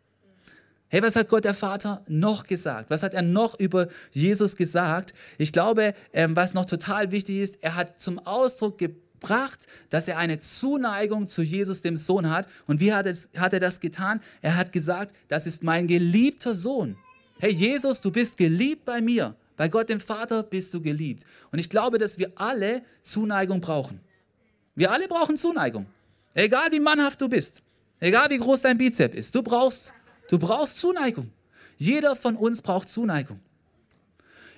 Hey, 0.93 1.01
was 1.01 1.15
hat 1.15 1.27
Gott 1.27 1.43
der 1.43 1.55
Vater 1.55 2.03
noch 2.07 2.45
gesagt? 2.45 2.91
Was 2.91 3.01
hat 3.01 3.15
er 3.15 3.23
noch 3.23 3.59
über 3.59 3.87
Jesus 4.11 4.55
gesagt? 4.55 5.15
Ich 5.39 5.51
glaube, 5.51 5.95
ähm, 6.13 6.35
was 6.35 6.53
noch 6.53 6.65
total 6.65 7.11
wichtig 7.11 7.37
ist, 7.37 7.57
er 7.61 7.73
hat 7.73 7.99
zum 7.99 8.19
Ausdruck 8.19 8.77
gebracht, 8.77 9.65
dass 9.89 10.07
er 10.07 10.19
eine 10.19 10.37
Zuneigung 10.37 11.27
zu 11.27 11.41
Jesus, 11.41 11.81
dem 11.81 11.97
Sohn 11.97 12.29
hat. 12.29 12.47
Und 12.67 12.79
wie 12.79 12.93
hat, 12.93 13.07
er 13.07 13.59
das 13.59 13.79
getan? 13.79 14.21
Er 14.43 14.55
hat 14.55 14.71
gesagt, 14.71 15.15
das 15.29 15.47
ist 15.47 15.63
mein 15.63 15.87
geliebter 15.87 16.53
Sohn. 16.53 16.95
Hey, 17.39 17.51
Jesus, 17.51 17.99
du 17.99 18.11
bist 18.11 18.37
geliebt 18.37 18.85
bei 18.85 19.01
mir. 19.01 19.33
Bei 19.57 19.69
Gott, 19.69 19.89
dem 19.89 19.99
Vater, 19.99 20.43
bist 20.43 20.75
du 20.75 20.79
geliebt. 20.79 21.25
Und 21.51 21.57
ich 21.57 21.71
glaube, 21.71 21.97
dass 21.97 22.19
wir 22.19 22.33
alle 22.35 22.83
Zuneigung 23.01 23.61
brauchen. 23.61 23.99
Wir 24.75 24.91
alle 24.91 25.07
brauchen 25.07 25.37
Zuneigung. 25.37 25.87
Egal 26.35 26.71
wie 26.71 26.79
mannhaft 26.79 27.19
du 27.19 27.27
bist. 27.27 27.63
Egal 27.99 28.29
wie 28.29 28.37
groß 28.37 28.61
dein 28.61 28.77
Bizep 28.77 29.15
ist. 29.15 29.33
Du 29.33 29.41
brauchst 29.41 29.91
Du 30.29 30.39
brauchst 30.39 30.79
Zuneigung. 30.79 31.31
Jeder 31.77 32.15
von 32.15 32.35
uns 32.35 32.61
braucht 32.61 32.89
Zuneigung. 32.89 33.39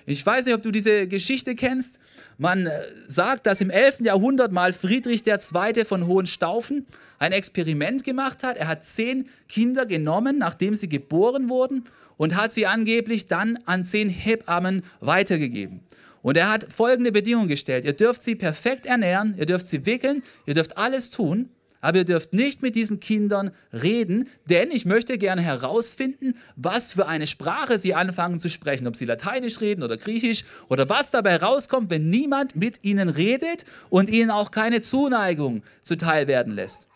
Ich 0.08 0.24
weiß 0.24 0.46
nicht, 0.46 0.54
ob 0.54 0.62
du 0.62 0.70
diese 0.70 1.08
Geschichte 1.08 1.56
kennst. 1.56 1.98
Man 2.38 2.66
äh, 2.66 2.70
sagt, 3.08 3.46
dass 3.46 3.60
im 3.60 3.70
11. 3.70 4.00
Jahrhundert 4.00 4.52
mal 4.52 4.72
Friedrich 4.72 5.26
II. 5.26 5.84
von 5.84 6.06
Hohenstaufen 6.06 6.86
ein 7.18 7.32
Experiment 7.32 8.04
gemacht 8.04 8.44
hat. 8.44 8.56
Er 8.56 8.68
hat 8.68 8.84
zehn 8.84 9.28
Kinder 9.48 9.84
genommen, 9.84 10.38
nachdem 10.38 10.76
sie 10.76 10.88
geboren 10.88 11.48
wurden, 11.48 11.84
und 12.16 12.36
hat 12.36 12.52
sie 12.52 12.66
angeblich 12.66 13.26
dann 13.26 13.58
an 13.66 13.84
zehn 13.84 14.08
Hebammen 14.08 14.84
weitergegeben. 15.00 15.80
Und 16.22 16.36
er 16.36 16.50
hat 16.50 16.72
folgende 16.72 17.12
Bedingungen 17.12 17.48
gestellt. 17.48 17.84
Ihr 17.84 17.92
dürft 17.92 18.22
sie 18.22 18.36
perfekt 18.36 18.86
ernähren, 18.86 19.34
ihr 19.36 19.46
dürft 19.46 19.66
sie 19.66 19.86
wickeln, 19.86 20.22
ihr 20.46 20.54
dürft 20.54 20.78
alles 20.78 21.10
tun. 21.10 21.50
Aber 21.80 21.98
ihr 21.98 22.04
dürft 22.04 22.32
nicht 22.32 22.62
mit 22.62 22.74
diesen 22.74 23.00
Kindern 23.00 23.52
reden, 23.72 24.28
denn 24.48 24.70
ich 24.70 24.86
möchte 24.86 25.18
gerne 25.18 25.42
herausfinden, 25.42 26.34
was 26.56 26.92
für 26.92 27.06
eine 27.06 27.26
Sprache 27.26 27.78
sie 27.78 27.94
anfangen 27.94 28.38
zu 28.38 28.48
sprechen, 28.48 28.86
ob 28.86 28.96
sie 28.96 29.04
Lateinisch 29.04 29.60
reden 29.60 29.82
oder 29.82 29.96
Griechisch 29.96 30.44
oder 30.68 30.88
was 30.88 31.10
dabei 31.10 31.36
rauskommt, 31.36 31.90
wenn 31.90 32.10
niemand 32.10 32.56
mit 32.56 32.82
ihnen 32.82 33.08
redet 33.08 33.64
und 33.90 34.08
ihnen 34.08 34.30
auch 34.30 34.50
keine 34.50 34.80
Zuneigung 34.80 35.62
zuteil 35.82 36.26
werden 36.26 36.54
lässt. 36.54 36.88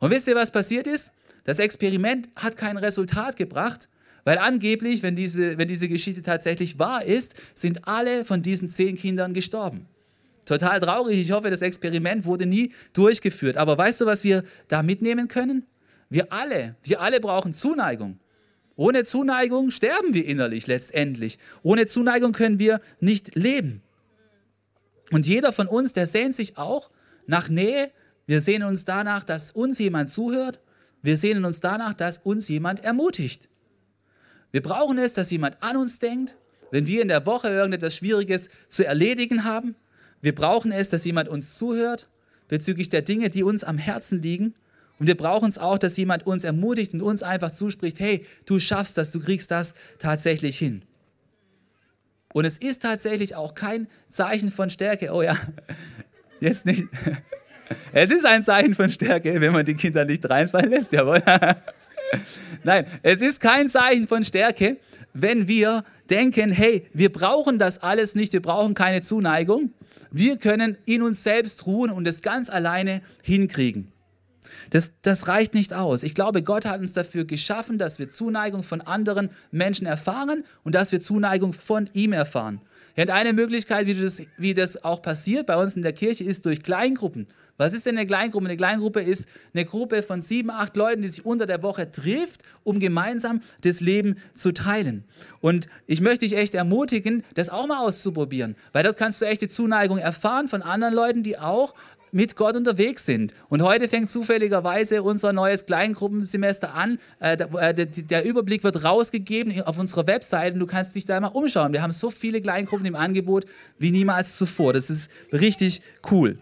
Und 0.00 0.10
wisst 0.10 0.26
ihr, 0.26 0.34
was 0.34 0.50
passiert 0.50 0.86
ist? 0.86 1.12
Das 1.44 1.58
Experiment 1.58 2.28
hat 2.34 2.56
kein 2.56 2.76
Resultat 2.76 3.36
gebracht, 3.36 3.88
weil 4.24 4.38
angeblich, 4.38 5.04
wenn 5.04 5.14
diese, 5.14 5.56
wenn 5.56 5.68
diese 5.68 5.88
Geschichte 5.88 6.20
tatsächlich 6.20 6.80
wahr 6.80 7.04
ist, 7.04 7.34
sind 7.54 7.86
alle 7.86 8.24
von 8.24 8.42
diesen 8.42 8.68
zehn 8.68 8.96
Kindern 8.96 9.32
gestorben. 9.32 9.86
Total 10.46 10.80
traurig. 10.80 11.20
Ich 11.20 11.32
hoffe, 11.32 11.50
das 11.50 11.60
Experiment 11.60 12.24
wurde 12.24 12.46
nie 12.46 12.72
durchgeführt. 12.94 13.58
Aber 13.58 13.76
weißt 13.76 14.00
du, 14.00 14.06
was 14.06 14.24
wir 14.24 14.44
da 14.68 14.82
mitnehmen 14.82 15.28
können? 15.28 15.66
Wir 16.08 16.32
alle, 16.32 16.76
wir 16.84 17.00
alle 17.00 17.20
brauchen 17.20 17.52
Zuneigung. 17.52 18.18
Ohne 18.76 19.04
Zuneigung 19.04 19.70
sterben 19.70 20.14
wir 20.14 20.24
innerlich 20.24 20.66
letztendlich. 20.66 21.38
Ohne 21.62 21.86
Zuneigung 21.86 22.32
können 22.32 22.58
wir 22.58 22.80
nicht 23.00 23.34
leben. 23.34 23.82
Und 25.10 25.26
jeder 25.26 25.52
von 25.52 25.66
uns, 25.66 25.92
der 25.92 26.06
sehnt 26.06 26.34
sich 26.34 26.56
auch 26.56 26.90
nach 27.26 27.48
Nähe. 27.48 27.90
Wir 28.26 28.40
sehnen 28.40 28.68
uns 28.68 28.84
danach, 28.84 29.24
dass 29.24 29.50
uns 29.50 29.78
jemand 29.78 30.10
zuhört. 30.10 30.60
Wir 31.02 31.16
sehnen 31.16 31.44
uns 31.44 31.60
danach, 31.60 31.94
dass 31.94 32.18
uns 32.18 32.48
jemand 32.48 32.84
ermutigt. 32.84 33.48
Wir 34.52 34.62
brauchen 34.62 34.98
es, 34.98 35.12
dass 35.12 35.30
jemand 35.30 35.62
an 35.62 35.76
uns 35.76 35.98
denkt, 35.98 36.36
wenn 36.70 36.86
wir 36.86 37.02
in 37.02 37.08
der 37.08 37.26
Woche 37.26 37.48
irgendetwas 37.48 37.96
Schwieriges 37.96 38.48
zu 38.68 38.84
erledigen 38.84 39.44
haben. 39.44 39.74
Wir 40.20 40.34
brauchen 40.34 40.72
es, 40.72 40.88
dass 40.88 41.04
jemand 41.04 41.28
uns 41.28 41.56
zuhört 41.56 42.08
bezüglich 42.48 42.88
der 42.88 43.02
Dinge, 43.02 43.30
die 43.30 43.42
uns 43.42 43.64
am 43.64 43.78
Herzen 43.78 44.22
liegen. 44.22 44.54
Und 44.98 45.06
wir 45.06 45.16
brauchen 45.16 45.48
es 45.48 45.58
auch, 45.58 45.78
dass 45.78 45.96
jemand 45.96 46.26
uns 46.26 46.44
ermutigt 46.44 46.94
und 46.94 47.02
uns 47.02 47.22
einfach 47.22 47.50
zuspricht, 47.50 48.00
hey, 48.00 48.24
du 48.46 48.58
schaffst 48.60 48.96
das, 48.96 49.10
du 49.10 49.20
kriegst 49.20 49.50
das 49.50 49.74
tatsächlich 49.98 50.58
hin. 50.58 50.82
Und 52.32 52.44
es 52.44 52.58
ist 52.58 52.82
tatsächlich 52.82 53.34
auch 53.34 53.54
kein 53.54 53.88
Zeichen 54.10 54.50
von 54.50 54.70
Stärke. 54.70 55.12
Oh 55.12 55.22
ja, 55.22 55.36
jetzt 56.40 56.66
nicht. 56.66 56.84
Es 57.92 58.12
ist 58.12 58.24
ein 58.24 58.44
Zeichen 58.44 58.74
von 58.74 58.88
Stärke, 58.90 59.40
wenn 59.40 59.52
man 59.52 59.66
die 59.66 59.74
Kinder 59.74 60.04
nicht 60.04 60.30
reinfallen 60.30 60.70
lässt, 60.70 60.92
jawohl. 60.92 61.20
Nein, 62.62 62.86
es 63.02 63.20
ist 63.20 63.40
kein 63.40 63.68
Zeichen 63.68 64.06
von 64.06 64.22
Stärke, 64.22 64.76
wenn 65.12 65.48
wir 65.48 65.84
denken, 66.08 66.52
hey, 66.52 66.86
wir 66.92 67.10
brauchen 67.10 67.58
das 67.58 67.82
alles 67.82 68.14
nicht, 68.14 68.32
wir 68.32 68.42
brauchen 68.42 68.74
keine 68.74 69.00
Zuneigung. 69.00 69.72
Wir 70.10 70.36
können 70.36 70.76
in 70.84 71.02
uns 71.02 71.22
selbst 71.22 71.66
ruhen 71.66 71.90
und 71.90 72.06
es 72.06 72.22
ganz 72.22 72.48
alleine 72.48 73.02
hinkriegen. 73.22 73.92
Das, 74.70 74.92
das 75.02 75.28
reicht 75.28 75.54
nicht 75.54 75.74
aus. 75.74 76.02
Ich 76.02 76.14
glaube, 76.14 76.42
Gott 76.42 76.64
hat 76.64 76.80
uns 76.80 76.92
dafür 76.92 77.24
geschaffen, 77.24 77.78
dass 77.78 77.98
wir 77.98 78.10
Zuneigung 78.10 78.62
von 78.62 78.80
anderen 78.80 79.30
Menschen 79.50 79.86
erfahren 79.86 80.44
und 80.64 80.74
dass 80.74 80.92
wir 80.92 81.00
Zuneigung 81.00 81.52
von 81.52 81.90
ihm 81.92 82.12
erfahren. 82.12 82.60
Und 82.96 83.10
eine 83.10 83.32
Möglichkeit, 83.34 83.86
wie 83.86 83.94
das, 83.94 84.22
wie 84.38 84.54
das 84.54 84.82
auch 84.82 85.02
passiert 85.02 85.46
bei 85.46 85.56
uns 85.56 85.76
in 85.76 85.82
der 85.82 85.92
Kirche, 85.92 86.24
ist 86.24 86.46
durch 86.46 86.62
Kleingruppen. 86.62 87.26
Was 87.58 87.72
ist 87.72 87.86
denn 87.86 87.96
eine 87.96 88.06
Kleingruppe? 88.06 88.46
Eine 88.46 88.56
Kleingruppe 88.56 89.00
ist 89.00 89.26
eine 89.54 89.64
Gruppe 89.64 90.02
von 90.02 90.20
sieben, 90.20 90.50
acht 90.50 90.76
Leuten, 90.76 91.02
die 91.02 91.08
sich 91.08 91.24
unter 91.24 91.46
der 91.46 91.62
Woche 91.62 91.90
trifft, 91.90 92.42
um 92.64 92.80
gemeinsam 92.80 93.40
das 93.62 93.80
Leben 93.80 94.16
zu 94.34 94.52
teilen. 94.52 95.04
Und 95.40 95.68
ich 95.86 96.00
möchte 96.00 96.26
dich 96.26 96.36
echt 96.36 96.54
ermutigen, 96.54 97.22
das 97.34 97.48
auch 97.48 97.66
mal 97.66 97.78
auszuprobieren, 97.78 98.56
weil 98.72 98.82
dort 98.82 98.98
kannst 98.98 99.20
du 99.20 99.24
echte 99.24 99.48
Zuneigung 99.48 99.98
erfahren 99.98 100.48
von 100.48 100.62
anderen 100.62 100.94
Leuten, 100.94 101.22
die 101.22 101.38
auch 101.38 101.74
mit 102.12 102.36
Gott 102.36 102.56
unterwegs 102.56 103.04
sind. 103.04 103.34
Und 103.48 103.62
heute 103.62 103.88
fängt 103.88 104.10
zufälligerweise 104.10 105.02
unser 105.02 105.32
neues 105.32 105.66
Kleingruppensemester 105.66 106.74
an. 106.74 106.98
Äh, 107.20 107.36
äh, 107.36 107.86
der, 107.86 108.24
Überblick 108.24 108.64
wird 108.64 108.84
rausgegeben 108.84 109.62
auf 109.62 109.78
unserer 109.78 110.06
Webseite 110.06 110.54
und 110.54 110.60
du 110.60 110.66
kannst 110.66 110.94
dich 110.94 111.04
da 111.04 111.18
mal 111.20 111.28
umschauen. 111.28 111.72
Wir 111.72 111.82
haben 111.82 111.92
so 111.92 112.10
viele 112.10 112.40
Kleingruppen 112.40 112.86
im 112.86 112.94
Angebot 112.94 113.46
wie 113.78 113.90
niemals 113.90 114.36
zuvor. 114.36 114.72
Das 114.72 114.90
ist 114.90 115.10
richtig 115.32 115.82
cool. 116.10 116.38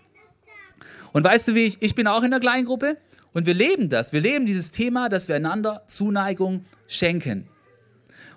Und 1.13 1.25
weißt 1.25 1.49
du 1.49 1.55
wie, 1.55 1.65
ich, 1.65 1.81
ich 1.81 1.95
bin 1.95 2.07
auch 2.07 2.23
in 2.23 2.31
der 2.31 2.41
Kleingruppe 2.41 2.97
und 3.33 3.47
wir 3.47 3.55
leben 3.55 3.89
das. 3.89 4.13
Wir 4.13 4.21
leben 4.21 4.47
dieses 4.47 4.71
Thema, 4.71 5.09
dass 5.09 5.29
wir 5.29 5.37
einander 5.37 5.83
Zuneigung 5.87 6.65
schenken. 6.87 7.49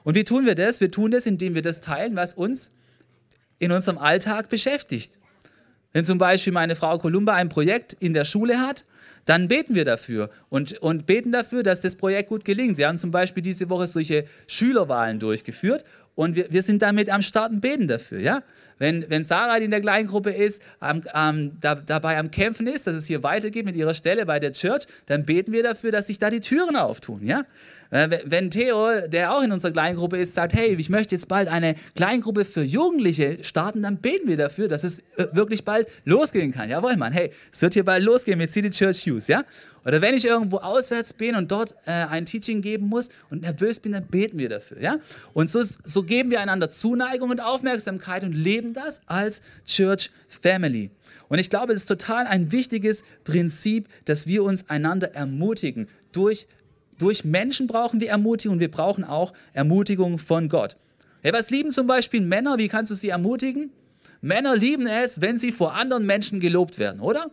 Und 0.03 0.15
wie 0.15 0.23
tun 0.23 0.45
wir 0.45 0.55
das? 0.55 0.79
Wir 0.79 0.89
tun 0.89 1.11
das, 1.11 1.25
indem 1.25 1.53
wir 1.53 1.61
das 1.61 1.81
teilen, 1.81 2.15
was 2.15 2.33
uns 2.33 2.71
in 3.59 3.71
unserem 3.71 3.97
Alltag 3.97 4.49
beschäftigt. 4.49 5.19
Wenn 5.93 6.05
zum 6.05 6.17
Beispiel 6.17 6.53
meine 6.53 6.75
Frau 6.75 6.97
Kolumba 6.97 7.33
ein 7.33 7.49
Projekt 7.49 7.93
in 7.93 8.13
der 8.13 8.25
Schule 8.25 8.59
hat, 8.59 8.85
dann 9.25 9.47
beten 9.47 9.75
wir 9.75 9.83
dafür 9.83 10.29
und, 10.49 10.77
und 10.79 11.05
beten 11.05 11.31
dafür, 11.31 11.63
dass 11.63 11.81
das 11.81 11.95
Projekt 11.95 12.29
gut 12.29 12.45
gelingt. 12.45 12.77
Sie 12.77 12.85
haben 12.85 12.97
zum 12.97 13.11
Beispiel 13.11 13.43
diese 13.43 13.69
Woche 13.69 13.87
solche 13.87 14.25
Schülerwahlen 14.47 15.19
durchgeführt 15.19 15.83
und 16.15 16.35
wir, 16.35 16.51
wir 16.51 16.63
sind 16.63 16.81
damit 16.81 17.09
am 17.09 17.21
Start 17.21 17.51
und 17.51 17.61
beten 17.61 17.87
dafür. 17.87 18.19
Ja? 18.19 18.41
Wenn, 18.79 19.09
wenn 19.09 19.23
Sarah, 19.23 19.59
die 19.59 19.65
in 19.65 19.71
der 19.71 19.81
gleichen 19.81 20.07
Gruppe 20.07 20.31
ist, 20.31 20.61
am, 20.79 21.01
am, 21.13 21.59
da, 21.59 21.75
dabei 21.75 22.17
am 22.17 22.31
Kämpfen 22.31 22.67
ist, 22.67 22.87
dass 22.87 22.95
es 22.95 23.05
hier 23.05 23.23
weitergeht 23.23 23.65
mit 23.65 23.75
ihrer 23.75 23.93
Stelle 23.93 24.25
bei 24.25 24.39
der 24.39 24.51
Church, 24.51 24.85
dann 25.07 25.25
beten 25.25 25.51
wir 25.51 25.63
dafür, 25.63 25.91
dass 25.91 26.07
sich 26.07 26.19
da 26.19 26.29
die 26.29 26.39
Türen 26.39 26.75
auftun. 26.75 27.25
Ja? 27.25 27.43
Äh, 27.89 28.19
wenn 28.25 28.51
Theo, 28.51 29.07
der 29.07 29.33
auch 29.33 29.43
in 29.43 29.51
unserer 29.51 29.71
Kleingruppe 29.71 30.17
ist, 30.17 30.33
sagt, 30.33 30.53
hey, 30.53 30.75
ich 30.75 30.89
möchte 30.89 31.15
jetzt 31.15 31.27
bald 31.27 31.47
eine 31.47 31.75
Kleingruppe 31.95 32.45
für 32.45 32.63
Jugendliche 32.63 33.43
starten, 33.43 33.83
dann 33.83 33.97
beten 33.97 34.27
wir 34.27 34.37
dafür, 34.37 34.67
dass 34.67 34.83
es 34.83 34.99
äh, 35.17 35.27
wirklich 35.31 35.63
bald 35.63 35.87
losgehen 36.05 36.51
kann. 36.51 36.69
Jawohl, 36.69 36.97
Mann, 36.97 37.13
hey, 37.13 37.31
es 37.51 37.61
wird 37.61 37.73
hier 37.73 37.85
bald 37.85 38.03
losgehen 38.03 38.37
mit 38.37 38.51
City 38.51 38.69
Church 38.69 39.05
Hughes, 39.05 39.27
ja? 39.27 39.43
Oder 39.85 40.01
wenn 40.01 40.15
ich 40.15 40.25
irgendwo 40.25 40.57
auswärts 40.57 41.13
bin 41.13 41.35
und 41.35 41.49
dort 41.49 41.73
äh, 41.85 41.91
ein 41.91 42.25
Teaching 42.25 42.61
geben 42.61 42.87
muss 42.87 43.07
und 43.29 43.43
nervös 43.43 43.79
bin, 43.79 43.93
dann 43.93 44.05
beten 44.05 44.37
wir 44.37 44.49
dafür, 44.49 44.81
ja? 44.81 44.97
Und 45.33 45.49
so, 45.49 45.63
so 45.63 46.03
geben 46.03 46.29
wir 46.29 46.41
einander 46.41 46.69
Zuneigung 46.69 47.29
und 47.29 47.39
Aufmerksamkeit 47.39 48.23
und 48.23 48.33
leben 48.33 48.66
das 48.73 49.01
als 49.05 49.41
Church 49.65 50.11
Family. 50.27 50.89
Und 51.29 51.39
ich 51.39 51.49
glaube, 51.49 51.73
es 51.73 51.79
ist 51.79 51.87
total 51.87 52.25
ein 52.25 52.51
wichtiges 52.51 53.03
Prinzip, 53.23 53.87
dass 54.05 54.27
wir 54.27 54.43
uns 54.43 54.69
einander 54.69 55.13
ermutigen 55.13 55.87
durch 56.11 56.47
durch 56.97 57.23
Menschen 57.23 57.67
brauchen 57.67 57.99
wir 57.99 58.09
Ermutigung 58.09 58.55
und 58.55 58.59
wir 58.59 58.71
brauchen 58.71 59.03
auch 59.03 59.33
Ermutigung 59.53 60.17
von 60.17 60.49
Gott. 60.49 60.77
Hey, 61.21 61.33
was 61.33 61.49
lieben 61.49 61.71
zum 61.71 61.87
Beispiel 61.87 62.21
Männer? 62.21 62.57
Wie 62.57 62.67
kannst 62.67 62.91
du 62.91 62.95
sie 62.95 63.09
ermutigen? 63.09 63.71
Männer 64.21 64.55
lieben 64.55 64.87
es, 64.87 65.21
wenn 65.21 65.37
sie 65.37 65.51
vor 65.51 65.75
anderen 65.75 66.05
Menschen 66.05 66.39
gelobt 66.39 66.79
werden, 66.79 66.99
oder? 66.99 67.29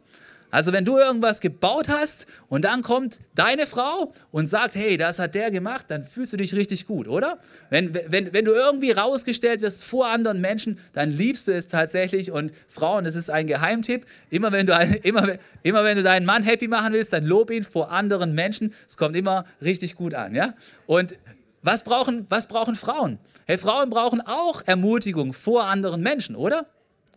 Also 0.54 0.72
wenn 0.72 0.84
du 0.84 0.98
irgendwas 0.98 1.40
gebaut 1.40 1.88
hast 1.88 2.28
und 2.48 2.64
dann 2.64 2.82
kommt 2.82 3.18
deine 3.34 3.66
Frau 3.66 4.12
und 4.30 4.46
sagt, 4.46 4.76
hey, 4.76 4.96
das 4.96 5.18
hat 5.18 5.34
der 5.34 5.50
gemacht, 5.50 5.86
dann 5.88 6.04
fühlst 6.04 6.32
du 6.32 6.36
dich 6.36 6.54
richtig 6.54 6.86
gut, 6.86 7.08
oder? 7.08 7.40
Wenn, 7.70 7.92
wenn, 7.92 8.32
wenn 8.32 8.44
du 8.44 8.52
irgendwie 8.52 8.92
rausgestellt 8.92 9.62
wirst 9.62 9.82
vor 9.82 10.06
anderen 10.06 10.40
Menschen, 10.40 10.78
dann 10.92 11.10
liebst 11.10 11.48
du 11.48 11.52
es 11.52 11.66
tatsächlich 11.66 12.30
und 12.30 12.52
Frauen, 12.68 13.02
das 13.02 13.16
ist 13.16 13.30
ein 13.30 13.48
Geheimtipp, 13.48 14.06
immer 14.30 14.52
wenn 14.52 14.68
du, 14.68 14.74
immer, 15.02 15.26
immer 15.64 15.82
wenn 15.82 15.96
du 15.96 16.04
deinen 16.04 16.24
Mann 16.24 16.44
happy 16.44 16.68
machen 16.68 16.92
willst, 16.92 17.12
dann 17.12 17.24
lob 17.24 17.50
ihn 17.50 17.64
vor 17.64 17.90
anderen 17.90 18.32
Menschen, 18.32 18.72
es 18.86 18.96
kommt 18.96 19.16
immer 19.16 19.46
richtig 19.60 19.96
gut 19.96 20.14
an, 20.14 20.36
ja? 20.36 20.54
Und 20.86 21.16
was 21.62 21.82
brauchen, 21.82 22.26
was 22.28 22.46
brauchen 22.46 22.76
Frauen? 22.76 23.18
Hey, 23.46 23.58
Frauen 23.58 23.90
brauchen 23.90 24.20
auch 24.20 24.62
Ermutigung 24.66 25.32
vor 25.32 25.64
anderen 25.64 26.00
Menschen, 26.00 26.36
oder? 26.36 26.66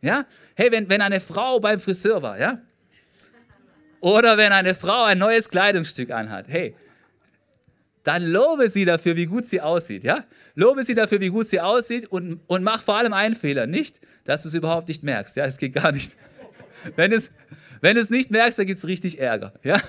Ja? 0.02 0.26
Hey, 0.56 0.72
wenn, 0.72 0.90
wenn 0.90 1.02
eine 1.02 1.20
Frau 1.20 1.60
beim 1.60 1.80
Friseur 1.80 2.24
war, 2.24 2.40
ja? 2.40 2.62
Oder 4.00 4.38
wenn 4.38 4.52
eine 4.52 4.76
Frau 4.76 5.04
ein 5.04 5.18
neues 5.18 5.50
Kleidungsstück 5.50 6.12
anhat, 6.12 6.46
hey, 6.48 6.76
dann 8.04 8.24
lobe 8.24 8.70
sie 8.70 8.86
dafür, 8.86 9.18
wie 9.18 9.26
gut 9.26 9.46
sie 9.46 9.60
aussieht. 9.60 10.04
Ja? 10.04 10.24
Lobe 10.56 10.84
sie 10.84 10.94
dafür, 10.94 11.20
wie 11.20 11.28
gut 11.28 11.48
sie 11.48 11.60
aussieht 11.60 12.06
und, 12.08 12.40
und 12.48 12.64
mach 12.64 12.82
vor 12.82 12.96
allem 12.96 13.12
einen 13.12 13.36
Fehler. 13.36 13.68
Nicht, 13.68 14.00
dass 14.24 14.44
du 14.44 14.48
es 14.48 14.54
überhaupt 14.54 14.88
nicht 14.88 15.04
merkst. 15.04 15.36
Ja, 15.36 15.46
das 15.46 15.58
geht 15.58 15.74
gar 15.74 15.92
nicht. 15.92 16.16
Wenn 16.96 17.12
du 17.12 17.18
es 17.18 17.32
wenn 17.82 17.98
nicht 18.10 18.32
merkst, 18.32 18.60
dann 18.60 18.66
gibt 18.66 18.80
es 18.80 18.88
richtig 18.88 19.20
Ärger. 19.20 19.54
Ja? 19.64 19.82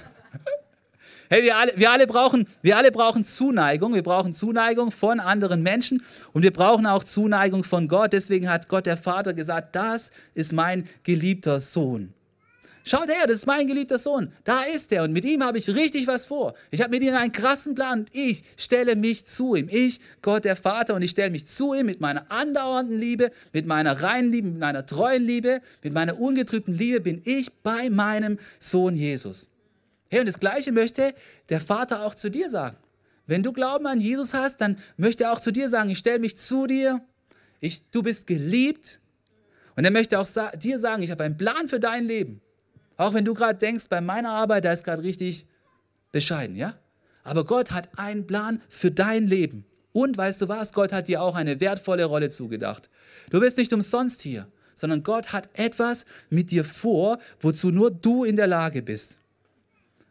Hey, 1.31 1.42
wir 1.42 1.57
alle, 1.57 1.73
wir, 1.77 1.90
alle 1.90 2.07
brauchen, 2.07 2.49
wir 2.62 2.77
alle 2.79 2.90
brauchen 2.90 3.23
Zuneigung. 3.23 3.94
Wir 3.94 4.03
brauchen 4.03 4.33
Zuneigung 4.33 4.90
von 4.90 5.21
anderen 5.21 5.62
Menschen 5.62 6.03
und 6.33 6.42
wir 6.42 6.53
brauchen 6.53 6.87
auch 6.87 7.05
Zuneigung 7.05 7.64
von 7.64 7.87
Gott. 7.87 8.14
Deswegen 8.14 8.49
hat 8.49 8.68
Gott 8.68 8.87
der 8.87 8.97
Vater 8.97 9.35
gesagt, 9.35 9.77
das 9.77 10.11
ist 10.33 10.53
mein 10.53 10.88
geliebter 11.03 11.61
Sohn. 11.61 12.14
Schaut 12.88 13.09
her, 13.09 13.27
das 13.27 13.40
ist 13.40 13.46
mein 13.46 13.66
geliebter 13.66 13.98
Sohn. 13.98 14.33
Da 14.44 14.62
ist 14.62 14.90
er 14.92 15.03
und 15.03 15.12
mit 15.12 15.27
ihm 15.27 15.44
habe 15.44 15.59
ich 15.59 15.68
richtig 15.68 16.07
was 16.07 16.24
vor. 16.24 16.55
Ich 16.70 16.81
habe 16.81 16.90
mit 16.90 17.03
ihm 17.03 17.14
einen 17.14 17.33
krassen 17.33 17.74
Plan 17.74 18.07
ich 18.12 18.44
stelle 18.57 18.96
mich 18.96 19.27
zu 19.27 19.57
ihm. 19.57 19.68
Ich, 19.70 20.01
Gott 20.22 20.46
der 20.46 20.57
Vater, 20.57 20.94
und 20.94 21.03
ich 21.03 21.11
stelle 21.11 21.29
mich 21.29 21.46
zu 21.46 21.74
ihm 21.74 21.85
mit 21.85 22.01
meiner 22.01 22.31
andauernden 22.31 22.98
Liebe, 22.98 23.31
mit 23.53 23.66
meiner 23.66 24.03
reinen 24.03 24.33
Liebe, 24.33 24.48
mit 24.48 24.59
meiner 24.59 24.87
treuen 24.87 25.22
Liebe, 25.22 25.61
mit 25.83 25.92
meiner 25.92 26.18
ungetrübten 26.18 26.74
Liebe 26.74 27.01
bin 27.01 27.20
ich 27.27 27.53
bei 27.62 27.90
meinem 27.90 28.38
Sohn 28.59 28.96
Jesus. 28.96 29.51
Hey, 30.09 30.20
und 30.20 30.27
das 30.27 30.40
Gleiche 30.40 30.72
möchte 30.72 31.12
der 31.51 31.61
Vater 31.61 32.07
auch 32.07 32.14
zu 32.14 32.31
dir 32.31 32.48
sagen. 32.48 32.79
Wenn 33.27 33.42
du 33.42 33.53
Glauben 33.53 33.87
an 33.87 34.01
Jesus 34.01 34.33
hast, 34.33 34.62
dann 34.62 34.79
möchte 34.96 35.24
er 35.24 35.33
auch 35.35 35.40
zu 35.40 35.53
dir 35.53 35.68
sagen, 35.68 35.90
ich 35.90 35.98
stelle 35.98 36.20
mich 36.20 36.38
zu 36.38 36.66
dir, 36.66 37.03
ich, 37.61 37.83
du 37.90 38.03
bist 38.03 38.27
geliebt. 38.27 38.98
Und 39.77 39.85
er 39.85 39.90
möchte 39.90 40.18
auch 40.18 40.27
sa 40.27 40.51
dir 40.53 40.79
sagen, 40.79 41.03
ich 41.03 41.11
habe 41.11 41.24
einen 41.24 41.37
Plan 41.37 41.68
für 41.68 41.79
dein 41.79 42.07
Leben. 42.07 42.40
Auch 42.98 43.14
wenn 43.14 43.24
du 43.24 43.32
gerade 43.32 43.58
denkst, 43.58 43.88
bei 43.88 44.02
meiner 44.02 44.30
Arbeit, 44.30 44.66
da 44.66 44.72
ist 44.72 44.84
gerade 44.84 45.02
richtig 45.02 45.46
bescheiden, 46.12 46.56
ja? 46.56 46.74
Aber 47.22 47.44
Gott 47.44 47.70
hat 47.70 47.98
einen 47.98 48.26
Plan 48.26 48.61
für 48.68 48.90
dein 48.90 49.26
Leben. 49.26 49.64
Und 49.92 50.18
weißt 50.18 50.42
du 50.42 50.48
was? 50.48 50.72
Gott 50.72 50.92
hat 50.92 51.08
dir 51.08 51.22
auch 51.22 51.34
eine 51.34 51.61
wertvolle 51.61 52.04
Rolle 52.04 52.28
zugedacht. 52.28 52.90
Du 53.30 53.40
bist 53.40 53.56
nicht 53.56 53.72
umsonst 53.72 54.20
hier, 54.20 54.48
sondern 54.74 55.02
Gott 55.02 55.32
hat 55.32 55.48
etwas 55.54 56.06
mit 56.28 56.50
dir 56.50 56.64
vor, 56.64 57.18
wozu 57.40 57.70
nur 57.70 57.90
du 57.90 58.24
in 58.24 58.37
der 58.37 58.46
Lage 58.46 58.82
bist. 58.82 59.18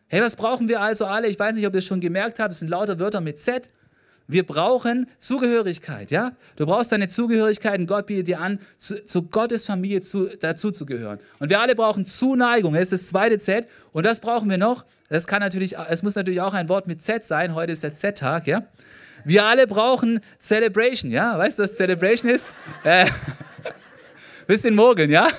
Hey, 0.08 0.22
was 0.22 0.36
brauchen 0.36 0.70
wir 0.70 0.80
also 0.80 1.06
alle? 1.06 1.28
Ich 1.28 1.38
weiß 1.38 1.56
nicht, 1.56 1.68
ob 1.68 1.74
ihr 1.74 1.80
es 1.80 1.86
schon 1.86 2.00
gemerkt 2.00 2.40
habt, 2.40 2.54
es 2.54 2.60
sind 2.60 2.70
lauter 2.70 3.00
Wörter 3.00 3.20
mit 3.20 3.40
Z. 3.40 3.70
Wir 4.28 4.46
brauchen 4.46 5.08
Zugehörigkeit, 5.20 6.12
ja? 6.12 6.34
Du 6.58 6.66
brauchst 6.66 6.92
deine 6.92 7.08
Zugehörigkeit 7.08 7.80
und 7.80 7.88
Gott 7.88 8.08
bietet 8.08 8.28
dir 8.28 8.42
an, 8.42 8.60
zu, 8.78 9.04
zu 9.06 9.24
Gottes 9.24 9.66
Familie 9.66 10.02
zu, 10.02 10.28
dazu 10.40 10.72
zu 10.72 10.86
gehören. 10.86 11.20
Und 11.40 11.50
wir 11.50 11.62
alle 11.62 11.76
brauchen 11.76 12.04
Zuneigung, 12.04 12.74
das 12.74 12.84
ist 12.84 12.94
das 12.94 13.08
zweite 13.08 13.40
Z. 13.40 13.68
Und 13.94 14.06
das 14.06 14.20
brauchen 14.20 14.50
wir 14.50 14.58
noch. 14.58 14.86
Das 15.08 15.28
kann 15.28 15.40
natürlich, 15.40 15.78
es 15.78 16.04
muss 16.04 16.16
natürlich 16.16 16.42
auch 16.42 16.54
ein 16.54 16.68
Wort 16.68 16.88
mit 16.88 17.02
Z 17.02 17.24
sein. 17.24 17.56
Heute 17.56 17.72
ist 17.72 17.84
der 17.84 17.94
Z-Tag, 17.94 18.48
ja? 18.48 18.64
Wir 19.24 19.46
alle 19.46 19.66
brauchen 19.66 20.20
Celebration, 20.42 21.10
ja? 21.10 21.38
Weißt 21.38 21.58
du, 21.58 21.64
was 21.64 21.78
Celebration 21.78 22.30
ist? 22.30 22.52
Äh, 22.84 23.06
bisschen 24.48 24.76
mogeln, 24.76 25.10
ja? 25.10 25.30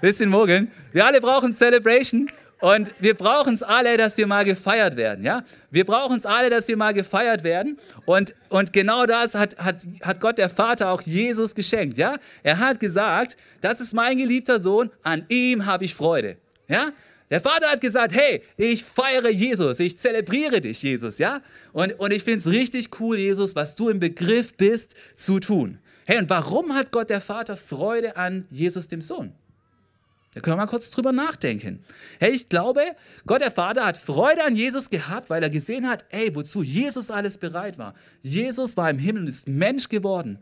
Bisschen 0.00 0.30
mogeln. 0.30 0.72
Wir 0.92 1.06
alle 1.06 1.20
brauchen 1.20 1.52
Celebration. 1.52 2.28
Und 2.60 2.92
wir 2.98 3.14
brauchen 3.14 3.54
es 3.54 3.62
alle, 3.62 3.96
dass 3.96 4.16
wir 4.18 4.26
mal 4.26 4.44
gefeiert 4.44 4.96
werden. 4.96 5.24
Ja? 5.24 5.44
Wir 5.70 5.84
brauchen 5.84 6.18
es 6.18 6.26
alle, 6.26 6.50
dass 6.50 6.68
wir 6.68 6.76
mal 6.76 6.92
gefeiert 6.92 7.42
werden. 7.42 7.78
Und, 8.04 8.34
und 8.50 8.72
genau 8.72 9.06
das 9.06 9.34
hat, 9.34 9.56
hat, 9.58 9.86
hat 10.02 10.20
Gott 10.20 10.38
der 10.38 10.50
Vater 10.50 10.90
auch 10.90 11.00
Jesus 11.02 11.54
geschenkt. 11.54 11.96
Ja? 11.96 12.16
Er 12.42 12.58
hat 12.58 12.78
gesagt, 12.78 13.36
das 13.62 13.80
ist 13.80 13.94
mein 13.94 14.18
geliebter 14.18 14.60
Sohn, 14.60 14.90
an 15.02 15.24
ihm 15.28 15.64
habe 15.64 15.84
ich 15.86 15.94
Freude. 15.94 16.36
Ja? 16.68 16.90
Der 17.30 17.40
Vater 17.40 17.70
hat 17.70 17.80
gesagt, 17.80 18.12
hey, 18.12 18.42
ich 18.56 18.84
feiere 18.84 19.30
Jesus, 19.30 19.78
ich 19.78 19.96
zelebriere 19.96 20.60
dich, 20.60 20.82
Jesus, 20.82 21.18
ja? 21.18 21.42
Und, 21.72 21.92
und 22.00 22.12
ich 22.12 22.24
finde 22.24 22.40
es 22.40 22.48
richtig 22.48 22.88
cool, 22.98 23.16
Jesus, 23.16 23.54
was 23.54 23.76
du 23.76 23.88
im 23.88 24.00
Begriff 24.00 24.54
bist 24.54 24.94
zu 25.14 25.38
tun. 25.38 25.78
Hey, 26.06 26.18
und 26.18 26.28
warum 26.28 26.74
hat 26.74 26.90
Gott 26.90 27.08
der 27.08 27.20
Vater 27.20 27.56
Freude 27.56 28.16
an 28.16 28.48
Jesus, 28.50 28.88
dem 28.88 29.00
Sohn? 29.00 29.32
Da 30.32 30.40
können 30.40 30.56
wir 30.56 30.64
mal 30.64 30.70
kurz 30.70 30.90
drüber 30.90 31.10
nachdenken. 31.10 31.82
Hey, 32.20 32.30
ich 32.30 32.48
glaube, 32.48 32.82
Gott 33.26 33.40
der 33.40 33.50
Vater 33.50 33.84
hat 33.84 33.96
Freude 33.96 34.44
an 34.44 34.54
Jesus 34.54 34.88
gehabt, 34.88 35.28
weil 35.28 35.42
er 35.42 35.50
gesehen 35.50 35.88
hat, 35.88 36.04
ey, 36.10 36.34
wozu 36.36 36.62
Jesus 36.62 37.10
alles 37.10 37.36
bereit 37.36 37.78
war. 37.78 37.94
Jesus 38.20 38.76
war 38.76 38.88
im 38.88 38.98
Himmel 38.98 39.22
und 39.22 39.28
ist 39.28 39.48
Mensch 39.48 39.88
geworden. 39.88 40.38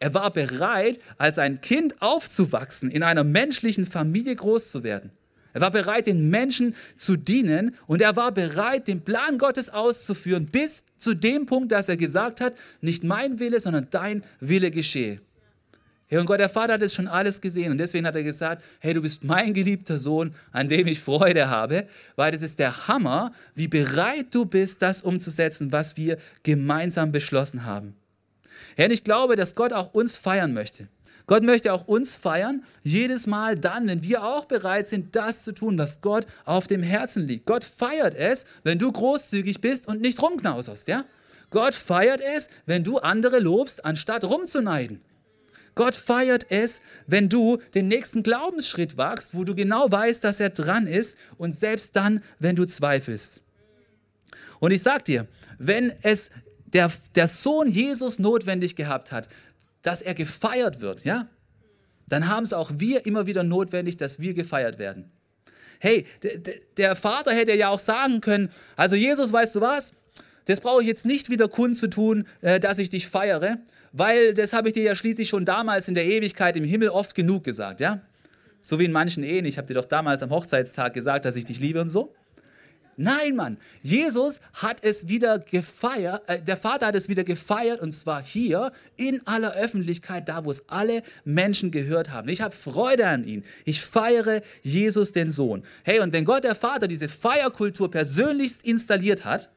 Er 0.00 0.12
war 0.12 0.30
bereit, 0.32 0.98
als 1.16 1.38
ein 1.38 1.62
Kind 1.62 2.02
aufzuwachsen, 2.02 2.90
in 2.90 3.02
einer 3.02 3.24
menschlichen 3.24 3.86
Familie 3.86 4.36
groß 4.36 4.70
zu 4.70 4.82
werden. 4.82 5.12
Er 5.54 5.60
war 5.60 5.70
bereit, 5.70 6.06
den 6.06 6.28
Menschen 6.28 6.74
zu 6.96 7.16
dienen 7.16 7.76
und 7.86 8.02
er 8.02 8.16
war 8.16 8.32
bereit, 8.32 8.88
den 8.88 9.02
Plan 9.02 9.38
Gottes 9.38 9.70
auszuführen, 9.70 10.46
bis 10.46 10.84
zu 10.98 11.14
dem 11.14 11.46
Punkt, 11.46 11.72
dass 11.72 11.88
er 11.88 11.96
gesagt 11.96 12.40
hat, 12.40 12.54
nicht 12.80 13.04
mein 13.04 13.38
Wille, 13.38 13.60
sondern 13.60 13.88
dein 13.90 14.24
Wille 14.40 14.70
geschehe. 14.70 15.20
Hey, 16.12 16.18
und 16.18 16.26
Gott, 16.26 16.40
der 16.40 16.50
Vater 16.50 16.74
hat 16.74 16.82
es 16.82 16.92
schon 16.92 17.08
alles 17.08 17.40
gesehen 17.40 17.72
und 17.72 17.78
deswegen 17.78 18.06
hat 18.06 18.14
er 18.14 18.22
gesagt, 18.22 18.62
hey, 18.80 18.92
du 18.92 19.00
bist 19.00 19.24
mein 19.24 19.54
geliebter 19.54 19.96
Sohn, 19.96 20.34
an 20.50 20.68
dem 20.68 20.86
ich 20.86 21.00
Freude 21.00 21.48
habe, 21.48 21.86
weil 22.16 22.30
das 22.30 22.42
ist 22.42 22.58
der 22.58 22.86
Hammer, 22.86 23.32
wie 23.54 23.66
bereit 23.66 24.26
du 24.30 24.44
bist, 24.44 24.82
das 24.82 25.00
umzusetzen, 25.00 25.72
was 25.72 25.96
wir 25.96 26.18
gemeinsam 26.42 27.12
beschlossen 27.12 27.64
haben. 27.64 27.96
Herr, 28.76 28.90
ich 28.90 29.04
glaube, 29.04 29.36
dass 29.36 29.54
Gott 29.54 29.72
auch 29.72 29.94
uns 29.94 30.18
feiern 30.18 30.52
möchte. 30.52 30.86
Gott 31.26 31.44
möchte 31.44 31.72
auch 31.72 31.88
uns 31.88 32.14
feiern, 32.14 32.62
jedes 32.82 33.26
Mal 33.26 33.56
dann, 33.56 33.88
wenn 33.88 34.02
wir 34.02 34.22
auch 34.22 34.44
bereit 34.44 34.88
sind, 34.88 35.16
das 35.16 35.44
zu 35.44 35.52
tun, 35.52 35.78
was 35.78 36.02
Gott 36.02 36.26
auf 36.44 36.66
dem 36.66 36.82
Herzen 36.82 37.26
liegt. 37.26 37.46
Gott 37.46 37.64
feiert 37.64 38.14
es, 38.14 38.44
wenn 38.64 38.78
du 38.78 38.92
großzügig 38.92 39.62
bist 39.62 39.88
und 39.88 40.02
nicht 40.02 40.20
rumknauserst, 40.20 40.88
ja? 40.88 41.06
Gott 41.48 41.74
feiert 41.74 42.20
es, 42.20 42.48
wenn 42.66 42.84
du 42.84 42.98
andere 42.98 43.38
lobst, 43.38 43.86
anstatt 43.86 44.24
rumzuneiden. 44.24 45.00
Gott 45.74 45.96
feiert 45.96 46.50
es, 46.50 46.80
wenn 47.06 47.28
du 47.28 47.58
den 47.74 47.88
nächsten 47.88 48.22
Glaubensschritt 48.22 48.96
wagst, 48.96 49.34
wo 49.34 49.44
du 49.44 49.54
genau 49.54 49.90
weißt, 49.90 50.22
dass 50.22 50.40
er 50.40 50.50
dran 50.50 50.86
ist 50.86 51.16
und 51.38 51.54
selbst 51.54 51.96
dann, 51.96 52.22
wenn 52.38 52.56
du 52.56 52.66
zweifelst. 52.66 53.42
Und 54.60 54.70
ich 54.70 54.82
sag 54.82 55.04
dir, 55.04 55.26
wenn 55.58 55.92
es 56.02 56.30
der, 56.66 56.90
der 57.14 57.28
Sohn 57.28 57.68
Jesus 57.68 58.18
notwendig 58.18 58.76
gehabt 58.76 59.12
hat, 59.12 59.28
dass 59.82 60.02
er 60.02 60.14
gefeiert 60.14 60.80
wird, 60.80 61.04
ja, 61.04 61.26
dann 62.06 62.28
haben 62.28 62.44
es 62.44 62.52
auch 62.52 62.70
wir 62.74 63.06
immer 63.06 63.26
wieder 63.26 63.42
notwendig, 63.42 63.96
dass 63.96 64.20
wir 64.20 64.34
gefeiert 64.34 64.78
werden. 64.78 65.10
Hey, 65.80 66.06
der 66.76 66.94
Vater 66.94 67.32
hätte 67.32 67.54
ja 67.54 67.70
auch 67.70 67.80
sagen 67.80 68.20
können, 68.20 68.50
also 68.76 68.94
Jesus, 68.94 69.32
weißt 69.32 69.56
du 69.56 69.60
was? 69.60 69.92
Das 70.44 70.60
brauche 70.60 70.82
ich 70.82 70.88
jetzt 70.88 71.06
nicht 71.06 71.30
wieder 71.30 71.48
kundzutun, 71.48 72.26
äh, 72.40 72.60
dass 72.60 72.78
ich 72.78 72.90
dich 72.90 73.08
feiere, 73.08 73.58
weil 73.92 74.34
das 74.34 74.52
habe 74.52 74.68
ich 74.68 74.74
dir 74.74 74.82
ja 74.82 74.94
schließlich 74.94 75.28
schon 75.28 75.44
damals 75.44 75.88
in 75.88 75.94
der 75.94 76.04
Ewigkeit 76.04 76.56
im 76.56 76.64
Himmel 76.64 76.88
oft 76.88 77.14
genug 77.14 77.44
gesagt, 77.44 77.80
ja? 77.80 78.00
So 78.60 78.78
wie 78.78 78.84
in 78.84 78.92
manchen 78.92 79.24
Ehen. 79.24 79.44
Ich 79.44 79.58
habe 79.58 79.66
dir 79.66 79.74
doch 79.74 79.84
damals 79.84 80.22
am 80.22 80.30
Hochzeitstag 80.30 80.94
gesagt, 80.94 81.24
dass 81.24 81.36
ich 81.36 81.44
dich 81.44 81.58
liebe 81.58 81.80
und 81.80 81.88
so. 81.88 82.14
Nein, 82.96 83.36
Mann. 83.36 83.56
Jesus 83.82 84.40
hat 84.52 84.84
es 84.84 85.08
wieder 85.08 85.38
gefeiert, 85.38 86.22
äh, 86.28 86.42
der 86.42 86.56
Vater 86.56 86.86
hat 86.86 86.94
es 86.94 87.08
wieder 87.08 87.24
gefeiert 87.24 87.80
und 87.80 87.92
zwar 87.92 88.22
hier 88.22 88.70
in 88.96 89.26
aller 89.26 89.54
Öffentlichkeit, 89.54 90.28
da 90.28 90.44
wo 90.44 90.50
es 90.50 90.68
alle 90.68 91.02
Menschen 91.24 91.70
gehört 91.70 92.10
haben. 92.10 92.28
Ich 92.28 92.42
habe 92.42 92.54
Freude 92.54 93.06
an 93.06 93.24
ihn. 93.24 93.44
Ich 93.64 93.80
feiere 93.80 94.42
Jesus, 94.62 95.12
den 95.12 95.30
Sohn. 95.30 95.62
Hey, 95.84 96.00
und 96.00 96.12
wenn 96.12 96.24
Gott 96.24 96.44
der 96.44 96.54
Vater 96.54 96.86
diese 96.86 97.08
Feierkultur 97.08 97.90
persönlichst 97.90 98.64
installiert 98.64 99.24
hat, 99.24 99.48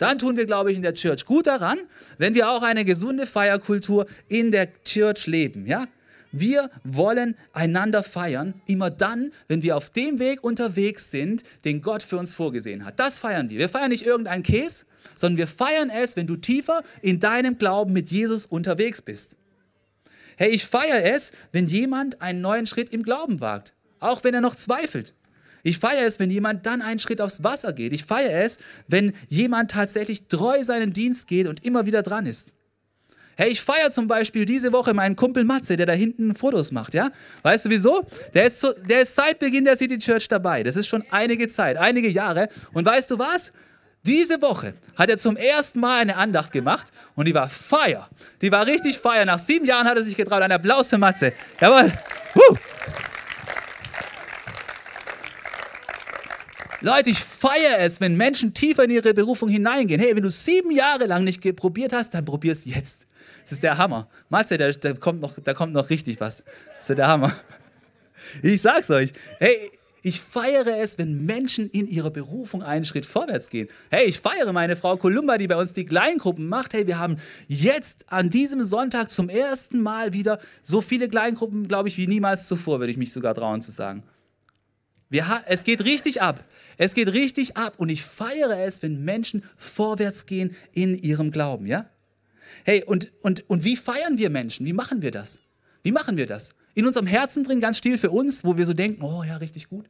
dann 0.00 0.18
tun 0.18 0.38
wir, 0.38 0.46
glaube 0.46 0.70
ich, 0.70 0.76
in 0.76 0.82
der 0.82 0.94
Church 0.94 1.26
gut 1.26 1.46
daran, 1.46 1.78
wenn 2.16 2.34
wir 2.34 2.48
auch 2.48 2.62
eine 2.62 2.86
gesunde 2.86 3.26
Feierkultur 3.26 4.06
in 4.28 4.50
der 4.50 4.82
Church 4.82 5.26
leben. 5.26 5.66
Ja? 5.66 5.86
Wir 6.32 6.70
wollen 6.84 7.36
einander 7.52 8.02
feiern, 8.02 8.54
immer 8.64 8.88
dann, 8.88 9.30
wenn 9.46 9.62
wir 9.62 9.76
auf 9.76 9.90
dem 9.90 10.18
Weg 10.18 10.42
unterwegs 10.42 11.10
sind, 11.10 11.42
den 11.66 11.82
Gott 11.82 12.02
für 12.02 12.16
uns 12.16 12.32
vorgesehen 12.32 12.86
hat. 12.86 12.98
Das 12.98 13.18
feiern 13.18 13.50
wir. 13.50 13.58
Wir 13.58 13.68
feiern 13.68 13.90
nicht 13.90 14.06
irgendeinen 14.06 14.42
Käse, 14.42 14.86
sondern 15.14 15.36
wir 15.36 15.46
feiern 15.46 15.90
es, 15.90 16.16
wenn 16.16 16.26
du 16.26 16.36
tiefer 16.36 16.82
in 17.02 17.20
deinem 17.20 17.58
Glauben 17.58 17.92
mit 17.92 18.10
Jesus 18.10 18.46
unterwegs 18.46 19.02
bist. 19.02 19.36
Hey, 20.38 20.48
ich 20.48 20.64
feiere 20.64 21.04
es, 21.14 21.32
wenn 21.52 21.66
jemand 21.66 22.22
einen 22.22 22.40
neuen 22.40 22.66
Schritt 22.66 22.88
im 22.94 23.02
Glauben 23.02 23.42
wagt, 23.42 23.74
auch 23.98 24.24
wenn 24.24 24.32
er 24.32 24.40
noch 24.40 24.54
zweifelt. 24.54 25.14
Ich 25.62 25.78
feiere 25.78 26.06
es, 26.06 26.18
wenn 26.18 26.30
jemand 26.30 26.66
dann 26.66 26.82
einen 26.82 26.98
Schritt 26.98 27.20
aufs 27.20 27.42
Wasser 27.42 27.72
geht. 27.72 27.92
Ich 27.92 28.04
feiere 28.04 28.44
es, 28.44 28.58
wenn 28.88 29.12
jemand 29.28 29.70
tatsächlich 29.70 30.28
treu 30.28 30.64
seinen 30.64 30.92
Dienst 30.92 31.26
geht 31.28 31.46
und 31.46 31.64
immer 31.64 31.86
wieder 31.86 32.02
dran 32.02 32.26
ist. 32.26 32.54
Hey, 33.36 33.50
ich 33.50 33.62
feiere 33.62 33.90
zum 33.90 34.06
Beispiel 34.06 34.44
diese 34.44 34.70
Woche 34.70 34.92
meinen 34.92 35.16
Kumpel 35.16 35.44
Matze, 35.44 35.76
der 35.76 35.86
da 35.86 35.94
hinten 35.94 36.34
Fotos 36.34 36.72
macht, 36.72 36.92
ja? 36.92 37.10
Weißt 37.42 37.64
du 37.64 37.70
wieso? 37.70 38.06
Der 38.34 38.44
ist, 38.44 38.60
so, 38.60 38.72
der 38.72 39.00
ist 39.00 39.14
seit 39.14 39.38
Beginn 39.38 39.64
der 39.64 39.78
City 39.78 39.98
Church 39.98 40.28
dabei. 40.28 40.62
Das 40.62 40.76
ist 40.76 40.88
schon 40.88 41.04
einige 41.10 41.48
Zeit, 41.48 41.78
einige 41.78 42.08
Jahre. 42.08 42.50
Und 42.74 42.84
weißt 42.84 43.10
du 43.10 43.18
was? 43.18 43.50
Diese 44.02 44.40
Woche 44.42 44.74
hat 44.94 45.08
er 45.08 45.18
zum 45.18 45.36
ersten 45.36 45.80
Mal 45.80 46.00
eine 46.00 46.16
Andacht 46.16 46.52
gemacht 46.52 46.88
und 47.14 47.28
die 47.28 47.34
war 47.34 47.48
Feier. 47.48 48.08
Die 48.40 48.52
war 48.52 48.66
richtig 48.66 48.98
Feier. 48.98 49.24
Nach 49.24 49.38
sieben 49.38 49.64
Jahren 49.66 49.86
hat 49.86 49.96
er 49.96 50.02
sich 50.02 50.16
getraut. 50.16 50.42
Ein 50.42 50.52
Applaus 50.52 50.88
für 50.88 50.98
Matze. 50.98 51.32
Jawohl. 51.60 51.92
Woo. 52.34 52.56
Leute, 56.82 57.10
ich 57.10 57.18
feiere 57.18 57.80
es, 57.80 58.00
wenn 58.00 58.16
Menschen 58.16 58.54
tiefer 58.54 58.84
in 58.84 58.90
ihre 58.90 59.12
Berufung 59.12 59.50
hineingehen. 59.50 60.00
Hey, 60.00 60.16
wenn 60.16 60.22
du 60.22 60.30
sieben 60.30 60.70
Jahre 60.70 61.06
lang 61.06 61.24
nicht 61.24 61.40
probiert 61.56 61.92
hast, 61.92 62.14
dann 62.14 62.24
probier 62.24 62.52
es 62.52 62.64
jetzt. 62.64 63.06
Das 63.42 63.52
ist 63.52 63.62
der 63.62 63.76
Hammer. 63.76 64.08
Matze, 64.30 64.56
da, 64.56 64.70
da, 64.70 64.94
kommt 64.94 65.20
noch, 65.20 65.34
da 65.42 65.52
kommt 65.52 65.74
noch 65.74 65.90
richtig 65.90 66.20
was. 66.20 66.42
Das 66.78 66.88
ist 66.88 66.98
der 66.98 67.08
Hammer. 67.08 67.34
Ich 68.42 68.62
sag's 68.62 68.90
euch. 68.90 69.12
Hey, 69.38 69.70
ich 70.02 70.20
feiere 70.20 70.78
es, 70.78 70.96
wenn 70.96 71.26
Menschen 71.26 71.68
in 71.68 71.86
ihrer 71.86 72.10
Berufung 72.10 72.62
einen 72.62 72.84
Schritt 72.84 73.04
vorwärts 73.04 73.50
gehen. 73.50 73.68
Hey, 73.90 74.06
ich 74.06 74.20
feiere 74.20 74.52
meine 74.52 74.76
Frau 74.76 74.96
Kolumba, 74.96 75.36
die 75.36 75.48
bei 75.48 75.56
uns 75.56 75.74
die 75.74 75.84
Kleingruppen 75.84 76.48
macht. 76.48 76.72
Hey, 76.72 76.86
wir 76.86 76.98
haben 76.98 77.16
jetzt 77.48 78.10
an 78.10 78.30
diesem 78.30 78.62
Sonntag 78.62 79.10
zum 79.10 79.28
ersten 79.28 79.82
Mal 79.82 80.14
wieder 80.14 80.38
so 80.62 80.80
viele 80.80 81.08
Kleingruppen, 81.08 81.68
glaube 81.68 81.88
ich, 81.88 81.98
wie 81.98 82.06
niemals 82.06 82.48
zuvor, 82.48 82.80
würde 82.80 82.92
ich 82.92 82.98
mich 82.98 83.12
sogar 83.12 83.34
trauen 83.34 83.60
zu 83.60 83.70
sagen. 83.70 84.02
Wir, 85.10 85.42
es 85.46 85.64
geht 85.64 85.84
richtig 85.84 86.22
ab. 86.22 86.44
Es 86.78 86.94
geht 86.94 87.08
richtig 87.12 87.56
ab 87.56 87.74
und 87.76 87.90
ich 87.90 88.02
feiere 88.02 88.64
es, 88.64 88.82
wenn 88.82 89.04
Menschen 89.04 89.42
vorwärts 89.58 90.24
gehen 90.24 90.56
in 90.72 90.94
ihrem 90.94 91.30
Glauben, 91.30 91.66
ja? 91.66 91.90
Hey, 92.64 92.84
und, 92.84 93.10
und, 93.22 93.48
und 93.50 93.64
wie 93.64 93.76
feiern 93.76 94.18
wir 94.18 94.30
Menschen? 94.30 94.66
Wie 94.66 94.72
machen 94.72 95.02
wir 95.02 95.10
das? 95.10 95.40
Wie 95.82 95.92
machen 95.92 96.16
wir 96.16 96.26
das? 96.26 96.50
In 96.74 96.86
unserem 96.86 97.06
Herzen 97.06 97.44
drin, 97.44 97.60
ganz 97.60 97.78
still 97.78 97.98
für 97.98 98.10
uns, 98.10 98.44
wo 98.44 98.56
wir 98.56 98.66
so 98.66 98.72
denken, 98.72 99.02
oh 99.02 99.22
ja, 99.24 99.36
richtig 99.36 99.68
gut. 99.68 99.86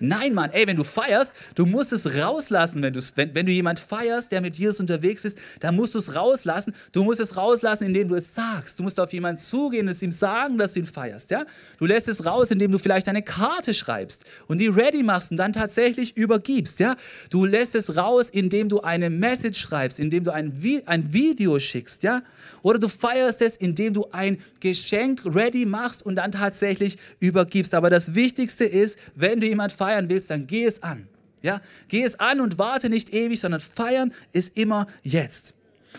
Nein, 0.00 0.34
Mann, 0.34 0.50
ey, 0.50 0.66
wenn 0.66 0.76
du 0.76 0.84
feierst, 0.84 1.34
du 1.54 1.66
musst 1.66 1.92
es 1.92 2.16
rauslassen. 2.16 2.82
Wenn, 2.82 2.94
wenn, 3.14 3.34
wenn 3.34 3.46
du 3.46 3.52
jemand 3.52 3.80
feierst, 3.80 4.32
der 4.32 4.40
mit 4.40 4.56
Jesus 4.56 4.80
unterwegs 4.80 5.24
ist, 5.24 5.38
dann 5.60 5.76
musst 5.76 5.94
du 5.94 5.98
es 5.98 6.14
rauslassen. 6.14 6.74
Du 6.92 7.04
musst 7.04 7.20
es 7.20 7.36
rauslassen, 7.36 7.84
indem 7.84 8.08
du 8.08 8.14
es 8.14 8.34
sagst. 8.34 8.78
Du 8.78 8.82
musst 8.82 8.98
auf 8.98 9.12
jemanden 9.12 9.40
zugehen 9.40 9.86
und 9.86 9.92
es 9.92 10.02
ihm 10.02 10.12
sagen, 10.12 10.58
dass 10.58 10.74
du 10.74 10.80
ihn 10.80 10.86
feierst. 10.86 11.30
Ja? 11.30 11.44
Du 11.78 11.86
lässt 11.86 12.08
es 12.08 12.26
raus, 12.26 12.50
indem 12.50 12.72
du 12.72 12.78
vielleicht 12.78 13.08
eine 13.08 13.22
Karte 13.22 13.74
schreibst 13.74 14.24
und 14.46 14.58
die 14.58 14.68
ready 14.68 15.02
machst 15.02 15.30
und 15.30 15.36
dann 15.36 15.52
tatsächlich 15.52 16.16
übergibst. 16.16 16.80
Ja? 16.80 16.96
Du 17.30 17.44
lässt 17.44 17.74
es 17.74 17.96
raus, 17.96 18.28
indem 18.30 18.68
du 18.68 18.80
eine 18.80 19.10
Message 19.10 19.60
schreibst, 19.60 20.00
indem 20.00 20.24
du 20.24 20.32
ein, 20.32 20.52
ein 20.86 21.12
Video 21.12 21.58
schickst. 21.58 22.02
Ja? 22.02 22.22
Oder 22.62 22.78
du 22.78 22.88
feierst 22.88 23.42
es, 23.42 23.56
indem 23.56 23.94
du 23.94 24.08
ein 24.10 24.38
Geschenk 24.60 25.22
ready 25.24 25.66
machst 25.66 26.04
und 26.04 26.16
dann 26.16 26.32
tatsächlich 26.32 26.98
übergibst. 27.20 27.74
Aber 27.74 27.90
das 27.90 28.14
Wichtigste 28.14 28.64
ist, 28.64 28.98
wenn 29.14 29.40
du 29.40 29.46
jemand 29.46 29.72
feierst, 29.72 29.83
feiern 29.84 30.08
willst, 30.08 30.30
dann 30.30 30.46
geh 30.46 30.64
es 30.64 30.82
an. 30.82 31.08
Ja, 31.42 31.60
geh 31.88 32.02
es 32.02 32.18
an 32.18 32.40
und 32.40 32.58
warte 32.58 32.88
nicht 32.88 33.12
ewig, 33.12 33.38
sondern 33.38 33.60
feiern 33.60 34.14
ist 34.32 34.56
immer 34.56 34.86
jetzt. 35.02 35.54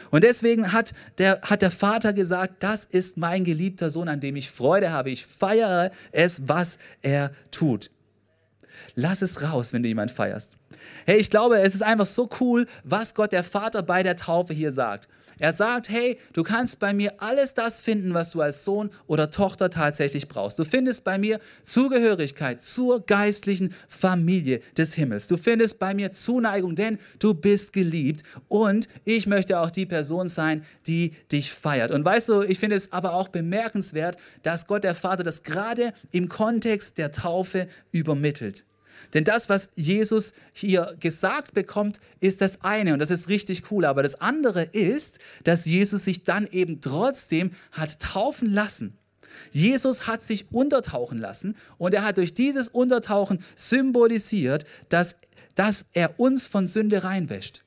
Und 0.10 0.24
deswegen 0.24 0.74
hat 0.74 0.94
der, 1.20 1.40
hat 1.44 1.62
der 1.62 1.70
Vater 1.70 2.14
gesagt, 2.14 2.64
das 2.64 2.86
ist 2.86 3.16
mein 3.16 3.44
geliebter 3.44 3.92
Sohn, 3.92 4.10
an 4.10 4.20
dem 4.20 4.36
ich 4.36 4.50
Freude 4.50 4.92
habe. 4.92 5.12
Ich 5.12 5.26
feiere 5.26 5.92
es, 6.12 6.42
was 6.48 6.80
er 7.04 7.32
tut. 7.52 7.92
Lass 8.96 9.22
es 9.22 9.44
raus, 9.44 9.72
wenn 9.72 9.84
du 9.84 9.88
jemanden 9.88 10.14
feierst. 10.14 10.58
Hey, 11.06 11.18
ich 11.18 11.30
glaube, 11.30 11.60
es 11.60 11.76
ist 11.76 11.84
einfach 11.84 12.08
so 12.08 12.28
cool, 12.40 12.66
was 12.84 13.14
Gott 13.14 13.32
der 13.32 13.44
Vater 13.44 13.84
bei 13.84 14.02
der 14.02 14.16
Taufe 14.16 14.54
hier 14.54 14.72
sagt. 14.72 15.08
Er 15.40 15.54
sagt, 15.54 15.90
hey, 15.90 16.18
du 16.34 16.44
kannst 16.44 16.80
bei 16.80 16.94
mir 16.94 17.14
alles 17.22 17.54
das 17.54 17.82
finden, 17.82 18.14
was 18.14 18.32
du 18.32 18.42
als 18.42 18.64
Sohn 18.64 18.90
oder 19.08 19.32
Tochter 19.32 19.70
tatsächlich 19.70 20.28
brauchst. 20.28 20.60
Du 20.60 20.64
findest 20.64 21.04
bei 21.04 21.18
mir 21.18 21.40
Zugehörigkeit 21.64 22.62
zur 22.62 23.06
geistlichen 23.06 23.74
Familie 23.90 24.62
des 24.78 24.94
Himmels. 24.94 25.28
Du 25.28 25.38
findest 25.38 25.80
bei 25.80 25.94
mir 25.94 26.12
Zuneigung, 26.12 26.76
denn 26.76 27.00
du 27.20 27.34
bist 27.34 27.74
geliebt 27.74 28.24
und 28.48 28.88
ich 29.04 29.28
möchte 29.28 29.60
auch 29.60 29.72
die 29.72 29.86
Person 29.86 30.30
sein, 30.30 30.64
die 30.88 31.14
dich 31.32 31.52
feiert. 31.52 31.92
Und 31.92 32.06
weißt 32.06 32.30
du, 32.30 32.42
ich 32.42 32.60
finde 32.60 32.76
es 32.76 32.92
aber 32.92 33.14
auch 33.14 33.28
bemerkenswert, 33.28 34.18
dass 34.44 34.68
Gott 34.68 34.84
der 34.84 34.96
Vater 34.96 35.24
das 35.24 35.44
gerade 35.44 35.94
im 36.12 36.30
Kontext 36.30 36.98
der 36.98 37.12
Taufe 37.12 37.68
übermittelt. 37.92 38.66
Denn 39.14 39.24
das, 39.24 39.50
was 39.50 39.70
Jesus 39.76 40.34
hier 40.54 40.96
gesagt 41.00 41.54
bekommt, 41.54 42.00
ist 42.20 42.42
das 42.42 42.62
eine 42.62 42.94
und 42.94 43.00
das 43.00 43.12
ist 43.12 43.30
richtig 43.30 43.72
cool. 43.72 43.86
Aber 43.86 44.04
das 44.04 44.22
andere 44.22 44.64
ist, 44.64 45.20
dass 45.44 45.66
Jesus 45.66 46.06
sich 46.06 46.24
dann 46.24 46.48
eben 46.48 46.82
trotzdem 46.82 47.52
hat 47.72 48.00
taufen 48.00 48.52
lassen. 48.52 48.98
Jesus 49.52 50.08
hat 50.08 50.24
sich 50.24 50.52
untertauchen 50.52 51.20
lassen 51.20 51.56
und 51.78 51.94
er 51.94 52.04
hat 52.04 52.18
durch 52.18 52.34
dieses 52.34 52.68
Untertauchen 52.68 53.40
symbolisiert, 53.56 54.66
dass, 54.90 55.16
dass 55.56 55.86
er 55.94 56.20
uns 56.20 56.48
von 56.48 56.68
Sünde 56.68 57.04
reinwäscht. 57.04 57.65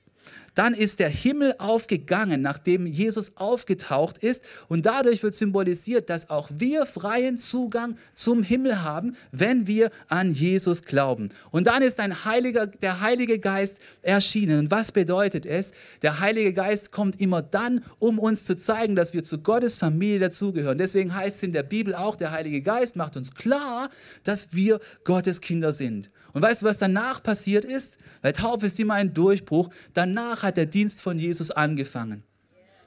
Dann 0.59 0.75
ist 0.75 0.99
der 0.99 1.09
Himmel 1.09 1.55
aufgegangen, 1.59 2.43
nachdem 2.43 2.85
Jesus 2.85 3.37
aufgetaucht 3.37 4.19
ist. 4.19 4.43
Und 4.67 4.87
dadurch 4.87 5.23
wird 5.23 5.37
symbolisiert, 5.37 6.11
dass 6.11 6.31
auch 6.31 6.51
wir 6.53 6.85
freien 6.85 7.39
Zugang 7.39 7.97
zum 8.13 8.43
Himmel 8.43 8.83
haben, 8.83 9.15
wenn 9.31 9.69
wir 9.69 9.93
an 10.09 10.33
Jesus 10.33 10.83
glauben. 10.83 11.29
Und 11.53 11.69
dann 11.69 11.81
ist 11.83 12.01
ein 12.01 12.25
Heiliger, 12.25 12.67
der 12.67 13.01
Heilige 13.01 13.39
Geist 13.39 13.79
erschienen. 14.03 14.59
Und 14.59 14.71
was 14.73 14.91
bedeutet 14.91 15.47
es? 15.47 15.71
Der 16.03 16.19
Heilige 16.19 16.53
Geist 16.53 16.91
kommt 16.91 17.21
immer 17.21 17.41
dann, 17.41 17.85
um 18.01 18.19
uns 18.19 18.45
zu 18.45 18.57
zeigen, 18.57 18.97
dass 18.97 19.15
wir 19.15 19.23
zu 19.23 19.39
Gottes 19.39 19.77
Familie 19.77 20.19
dazugehören. 20.19 20.77
Deswegen 20.77 21.15
heißt 21.15 21.37
es 21.37 21.43
in 21.45 21.53
der 21.53 21.63
Bibel 21.63 21.95
auch, 21.95 22.17
der 22.17 22.33
Heilige 22.33 22.63
Geist 22.63 22.97
macht 22.97 23.17
uns 23.17 23.33
klar, 23.37 23.91
dass 24.25 24.53
wir 24.55 24.81
Gottes 25.05 25.41
Kinder 25.41 25.71
sind. 25.71 26.11
Und 26.33 26.43
weißt 26.43 26.63
du, 26.63 26.67
was 26.67 26.79
danach 26.79 27.23
passiert 27.23 27.65
ist? 27.65 27.99
Weil 28.23 28.33
Taufe 28.33 28.67
ist 28.67 28.79
immer 28.79 28.95
ein 28.95 29.15
Durchbruch. 29.15 29.71
Danach 29.95 30.43
hat 30.43 30.57
der 30.57 30.67
Dienst 30.67 31.03
von 31.03 31.19
Jesus 31.19 31.51
angefangen. 31.51 32.23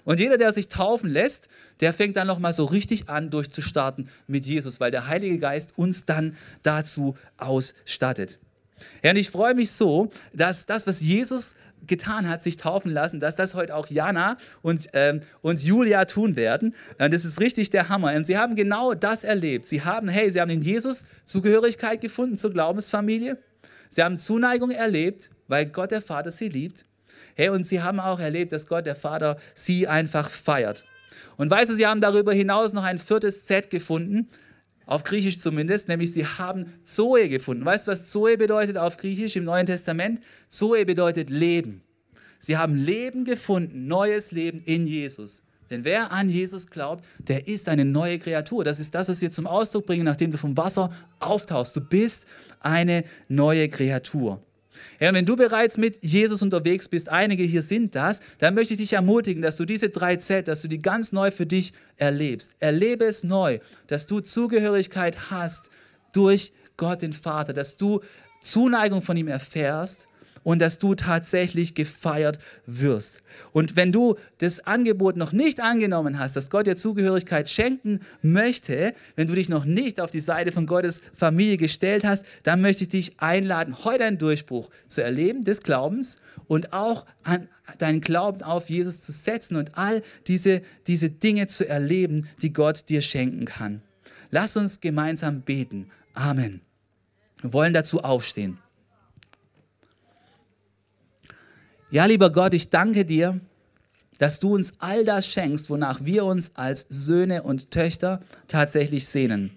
Und 0.03 0.19
jeder, 0.19 0.37
der 0.37 0.51
sich 0.51 0.67
taufen 0.67 1.09
lässt, 1.09 1.47
der 1.79 1.93
fängt 1.93 2.15
dann 2.15 2.27
nochmal 2.27 2.53
so 2.53 2.65
richtig 2.65 3.07
an, 3.09 3.29
durchzustarten 3.29 4.09
mit 4.27 4.45
Jesus, 4.45 4.79
weil 4.79 4.91
der 4.91 5.07
Heilige 5.07 5.37
Geist 5.37 5.77
uns 5.77 6.05
dann 6.05 6.35
dazu 6.63 7.15
ausstattet. 7.37 8.39
Ja, 9.03 9.11
und 9.11 9.17
ich 9.17 9.29
freue 9.29 9.53
mich 9.53 9.71
so, 9.71 10.11
dass 10.33 10.65
das, 10.65 10.87
was 10.87 11.01
Jesus 11.01 11.55
getan 11.87 12.29
hat, 12.29 12.41
sich 12.41 12.57
taufen 12.57 12.91
lassen, 12.91 13.19
dass 13.19 13.35
das 13.35 13.55
heute 13.55 13.75
auch 13.75 13.87
Jana 13.87 14.37
und, 14.61 14.89
ähm, 14.93 15.21
und 15.41 15.63
Julia 15.63 16.05
tun 16.05 16.35
werden. 16.35 16.75
Und 16.99 17.13
das 17.13 17.25
ist 17.25 17.39
richtig 17.39 17.69
der 17.69 17.89
Hammer. 17.89 18.13
Und 18.15 18.25
sie 18.25 18.37
haben 18.37 18.55
genau 18.55 18.93
das 18.93 19.23
erlebt. 19.23 19.65
Sie 19.65 19.81
haben, 19.81 20.07
hey, 20.07 20.31
sie 20.31 20.39
haben 20.39 20.51
in 20.51 20.61
Jesus 20.61 21.07
Zugehörigkeit 21.25 22.01
gefunden 22.01 22.37
zur 22.37 22.51
Glaubensfamilie. 22.51 23.37
Sie 23.89 24.03
haben 24.03 24.17
Zuneigung 24.17 24.71
erlebt, 24.71 25.29
weil 25.47 25.65
Gott 25.65 25.91
der 25.91 26.01
Vater 26.01 26.31
sie 26.31 26.49
liebt. 26.49 26.85
Hey, 27.35 27.49
und 27.49 27.65
sie 27.65 27.81
haben 27.81 27.99
auch 27.99 28.19
erlebt, 28.19 28.51
dass 28.51 28.67
Gott 28.67 28.85
der 28.85 28.95
Vater 28.95 29.37
sie 29.55 29.87
einfach 29.87 30.29
feiert. 30.29 30.85
Und 31.37 31.49
weißt 31.49 31.71
du, 31.71 31.73
sie 31.73 31.87
haben 31.87 32.01
darüber 32.01 32.33
hinaus 32.33 32.73
noch 32.73 32.83
ein 32.83 32.97
viertes 32.97 33.45
Z 33.45 33.69
gefunden, 33.69 34.29
auf 34.85 35.03
Griechisch 35.03 35.39
zumindest, 35.39 35.87
nämlich 35.87 36.13
sie 36.13 36.25
haben 36.25 36.73
Zoe 36.83 37.29
gefunden. 37.29 37.65
Weißt 37.65 37.87
du, 37.87 37.91
was 37.91 38.09
Zoe 38.09 38.37
bedeutet 38.37 38.77
auf 38.77 38.97
Griechisch 38.97 39.35
im 39.35 39.43
Neuen 39.43 39.65
Testament? 39.65 40.21
Zoe 40.49 40.85
bedeutet 40.85 41.29
Leben. 41.29 41.83
Sie 42.39 42.57
haben 42.57 42.75
Leben 42.75 43.23
gefunden, 43.23 43.87
neues 43.87 44.31
Leben 44.31 44.61
in 44.65 44.87
Jesus. 44.87 45.43
Denn 45.69 45.85
wer 45.85 46.11
an 46.11 46.27
Jesus 46.27 46.67
glaubt, 46.67 47.05
der 47.19 47.47
ist 47.47 47.69
eine 47.69 47.85
neue 47.85 48.19
Kreatur. 48.19 48.63
Das 48.63 48.79
ist 48.79 48.93
das, 48.93 49.07
was 49.07 49.21
wir 49.21 49.31
zum 49.31 49.47
Ausdruck 49.47 49.85
bringen, 49.85 50.03
nachdem 50.03 50.31
du 50.31 50.37
vom 50.37 50.57
Wasser 50.57 50.91
auftauchst. 51.19 51.75
Du 51.75 51.81
bist 51.81 52.25
eine 52.59 53.05
neue 53.29 53.69
Kreatur. 53.69 54.43
Ja, 54.99 55.13
wenn 55.13 55.25
du 55.25 55.35
bereits 55.35 55.77
mit 55.77 56.03
Jesus 56.03 56.41
unterwegs 56.41 56.87
bist, 56.89 57.09
einige 57.09 57.43
hier 57.43 57.61
sind 57.61 57.95
das, 57.95 58.19
dann 58.39 58.55
möchte 58.55 58.73
ich 58.73 58.79
dich 58.79 58.93
ermutigen, 58.93 59.41
dass 59.41 59.55
du 59.55 59.65
diese 59.65 59.89
drei 59.89 60.15
Z, 60.17 60.47
dass 60.47 60.61
du 60.61 60.67
die 60.67 60.81
ganz 60.81 61.11
neu 61.11 61.31
für 61.31 61.45
dich 61.45 61.73
erlebst. 61.97 62.55
Erlebe 62.59 63.05
es 63.05 63.23
neu, 63.23 63.59
dass 63.87 64.07
du 64.07 64.19
Zugehörigkeit 64.19 65.31
hast 65.31 65.69
durch 66.13 66.53
Gott 66.77 67.01
den 67.01 67.13
Vater, 67.13 67.53
dass 67.53 67.77
du 67.77 68.01
Zuneigung 68.41 69.01
von 69.01 69.17
ihm 69.17 69.27
erfährst 69.27 70.07
und 70.43 70.59
dass 70.59 70.79
du 70.79 70.95
tatsächlich 70.95 71.75
gefeiert 71.75 72.39
wirst. 72.65 73.23
Und 73.51 73.75
wenn 73.75 73.91
du 73.91 74.15
das 74.39 74.59
Angebot 74.61 75.17
noch 75.17 75.31
nicht 75.31 75.59
angenommen 75.59 76.19
hast, 76.19 76.35
dass 76.35 76.49
Gott 76.49 76.67
dir 76.67 76.75
Zugehörigkeit 76.75 77.49
schenken 77.49 77.99
möchte, 78.21 78.93
wenn 79.15 79.27
du 79.27 79.35
dich 79.35 79.49
noch 79.49 79.65
nicht 79.65 79.99
auf 79.99 80.11
die 80.11 80.19
Seite 80.19 80.51
von 80.51 80.65
Gottes 80.65 81.01
Familie 81.13 81.57
gestellt 81.57 82.03
hast, 82.03 82.25
dann 82.43 82.61
möchte 82.61 82.83
ich 82.83 82.89
dich 82.89 83.19
einladen, 83.19 83.83
heute 83.83 84.05
einen 84.05 84.17
Durchbruch 84.17 84.69
zu 84.87 85.03
erleben 85.03 85.43
des 85.43 85.61
Glaubens 85.61 86.17
und 86.47 86.73
auch 86.73 87.05
an 87.23 87.47
deinen 87.77 88.01
Glauben 88.01 88.43
auf 88.43 88.69
Jesus 88.69 89.01
zu 89.01 89.11
setzen 89.11 89.55
und 89.55 89.77
all 89.77 90.01
diese, 90.27 90.61
diese 90.87 91.09
Dinge 91.09 91.47
zu 91.47 91.67
erleben, 91.67 92.27
die 92.41 92.53
Gott 92.53 92.89
dir 92.89 93.01
schenken 93.01 93.45
kann. 93.45 93.81
Lass 94.31 94.57
uns 94.57 94.79
gemeinsam 94.79 95.41
beten. 95.41 95.91
Amen. 96.13 96.61
Wir 97.41 97.53
wollen 97.53 97.73
dazu 97.73 98.01
aufstehen. 98.01 98.57
Ja, 101.91 102.05
lieber 102.05 102.31
Gott, 102.31 102.53
ich 102.53 102.69
danke 102.69 103.03
dir, 103.03 103.41
dass 104.17 104.39
du 104.39 104.55
uns 104.55 104.71
all 104.79 105.03
das 105.03 105.27
schenkst, 105.27 105.69
wonach 105.69 106.05
wir 106.05 106.23
uns 106.23 106.55
als 106.55 106.85
Söhne 106.87 107.43
und 107.43 107.69
Töchter 107.69 108.21
tatsächlich 108.47 109.07
sehnen. 109.07 109.51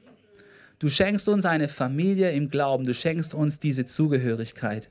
Du 0.81 0.89
schenkst 0.89 1.29
uns 1.29 1.45
eine 1.45 1.69
Familie 1.69 2.33
im 2.33 2.51
Glauben, 2.51 2.85
du 2.85 2.93
schenkst 2.93 3.35
uns 3.35 3.61
diese 3.61 3.85
Zugehörigkeit. 3.85 4.91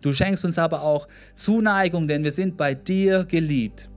Du 0.00 0.14
schenkst 0.14 0.46
uns 0.46 0.56
aber 0.56 0.82
auch 0.82 1.08
Zuneigung, 1.34 2.08
denn 2.08 2.24
wir 2.24 2.32
sind 2.32 2.56
bei 2.56 2.72
dir 2.72 3.24
geliebt. 3.24 3.90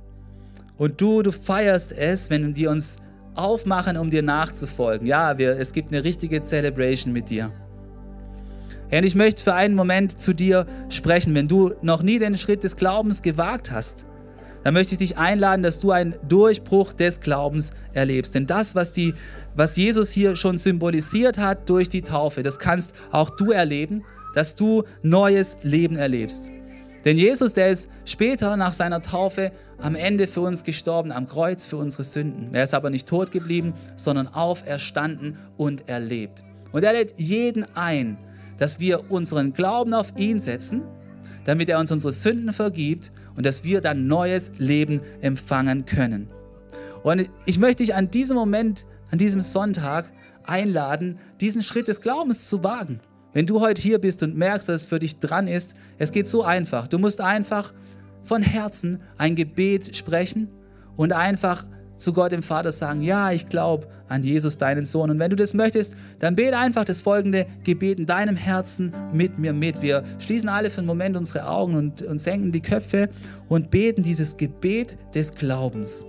Und 0.77 0.99
du, 0.99 1.21
du 1.21 1.31
feierst 1.31 1.93
es, 1.93 2.29
wenn 2.29 2.57
wir 2.57 2.71
uns 2.71 2.97
aufmachen, 3.35 3.95
um 3.95 4.09
dir 4.09 4.21
nachzufolgen. 4.21 5.07
Ja, 5.07 5.37
wir, 5.37 5.57
es 5.57 5.71
gibt 5.71 5.93
eine 5.93 6.03
richtige 6.03 6.41
Celebration 6.41 7.13
mit 7.13 7.29
dir. 7.29 7.53
Herr, 8.89 9.03
ich 9.03 9.15
möchte 9.15 9.43
für 9.43 9.53
einen 9.53 9.75
Moment 9.75 10.17
zu 10.17 10.33
dir 10.33 10.65
sprechen. 10.87 11.35
Wenn 11.35 11.49
du 11.49 11.73
noch 11.81 12.01
nie 12.01 12.19
den 12.19 12.37
Schritt 12.37 12.63
des 12.63 12.77
Glaubens 12.77 13.21
gewagt 13.21 13.69
hast, 13.69 14.05
dann 14.63 14.73
möchte 14.73 14.93
ich 14.93 14.99
dich 14.99 15.17
einladen, 15.17 15.61
dass 15.61 15.81
du 15.81 15.91
einen 15.91 16.15
Durchbruch 16.27 16.93
des 16.93 17.19
Glaubens 17.19 17.71
erlebst. 17.93 18.33
Denn 18.33 18.47
das, 18.47 18.75
was, 18.75 18.93
die, 18.93 19.13
was 19.55 19.75
Jesus 19.75 20.11
hier 20.11 20.37
schon 20.37 20.57
symbolisiert 20.57 21.37
hat 21.37 21.69
durch 21.69 21.89
die 21.89 22.01
Taufe, 22.01 22.43
das 22.43 22.59
kannst 22.59 22.93
auch 23.11 23.29
du 23.29 23.51
erleben, 23.51 24.03
dass 24.33 24.55
du 24.55 24.83
neues 25.01 25.57
Leben 25.63 25.97
erlebst. 25.97 26.49
Denn 27.03 27.17
Jesus, 27.17 27.53
der 27.53 27.69
ist 27.69 27.89
später 28.05 28.55
nach 28.55 28.73
seiner 28.73 29.01
Taufe 29.01 29.51
am 29.79 29.95
Ende 29.95 30.27
für 30.27 30.41
uns 30.41 30.63
gestorben, 30.63 31.11
am 31.11 31.27
Kreuz 31.27 31.65
für 31.65 31.77
unsere 31.77 32.03
Sünden. 32.03 32.53
Er 32.53 32.63
ist 32.63 32.73
aber 32.73 32.89
nicht 32.89 33.07
tot 33.07 33.31
geblieben, 33.31 33.73
sondern 33.97 34.27
auferstanden 34.27 35.37
und 35.57 35.89
erlebt. 35.89 36.43
Und 36.71 36.83
er 36.83 36.93
lädt 36.93 37.19
jeden 37.19 37.65
ein, 37.75 38.17
dass 38.57 38.79
wir 38.79 39.11
unseren 39.11 39.53
Glauben 39.53 39.93
auf 39.93 40.13
ihn 40.17 40.39
setzen, 40.39 40.81
damit 41.45 41.69
er 41.69 41.79
uns 41.79 41.91
unsere 41.91 42.13
Sünden 42.13 42.53
vergibt 42.53 43.11
und 43.35 43.45
dass 43.45 43.63
wir 43.63 43.81
dann 43.81 44.07
neues 44.07 44.51
Leben 44.57 45.01
empfangen 45.21 45.85
können. 45.85 46.29
Und 47.03 47.29
ich 47.45 47.59
möchte 47.59 47.83
dich 47.83 47.95
an 47.95 48.11
diesem 48.11 48.35
Moment, 48.35 48.85
an 49.11 49.17
diesem 49.17 49.41
Sonntag 49.41 50.09
einladen, 50.43 51.19
diesen 51.39 51.63
Schritt 51.63 51.87
des 51.87 52.01
Glaubens 52.01 52.49
zu 52.49 52.63
wagen. 52.63 52.99
Wenn 53.33 53.45
du 53.45 53.61
heute 53.61 53.81
hier 53.81 53.99
bist 53.99 54.23
und 54.23 54.35
merkst, 54.35 54.67
dass 54.67 54.81
es 54.81 54.87
für 54.87 54.99
dich 54.99 55.19
dran 55.19 55.47
ist, 55.47 55.75
es 55.97 56.11
geht 56.11 56.27
so 56.27 56.43
einfach. 56.43 56.87
Du 56.87 56.97
musst 56.97 57.21
einfach 57.21 57.73
von 58.23 58.41
Herzen 58.41 58.99
ein 59.17 59.35
Gebet 59.35 59.95
sprechen 59.95 60.49
und 60.95 61.13
einfach 61.13 61.65
zu 61.97 62.13
Gott 62.13 62.31
dem 62.31 62.43
Vater 62.43 62.71
sagen, 62.71 63.01
ja, 63.01 63.31
ich 63.31 63.49
glaube 63.49 63.87
an 64.07 64.23
Jesus, 64.23 64.57
deinen 64.57 64.85
Sohn. 64.85 65.09
Und 65.09 65.19
wenn 65.19 65.29
du 65.29 65.35
das 65.35 65.53
möchtest, 65.53 65.95
dann 66.19 66.35
bete 66.35 66.57
einfach 66.57 66.85
das 66.85 67.01
folgende 67.01 67.45
Gebet 67.63 67.99
in 67.99 68.05
deinem 68.05 68.35
Herzen 68.35 68.93
mit 69.13 69.37
mir 69.37 69.53
mit. 69.53 69.81
Wir 69.81 70.03
schließen 70.19 70.49
alle 70.49 70.69
für 70.69 70.79
einen 70.79 70.87
Moment 70.87 71.17
unsere 71.17 71.47
Augen 71.47 71.75
und, 71.75 72.01
und 72.03 72.19
senken 72.19 72.51
die 72.51 72.61
Köpfe 72.61 73.09
und 73.49 73.69
beten 73.71 74.03
dieses 74.03 74.37
Gebet 74.37 74.97
des 75.13 75.33
Glaubens. 75.33 76.05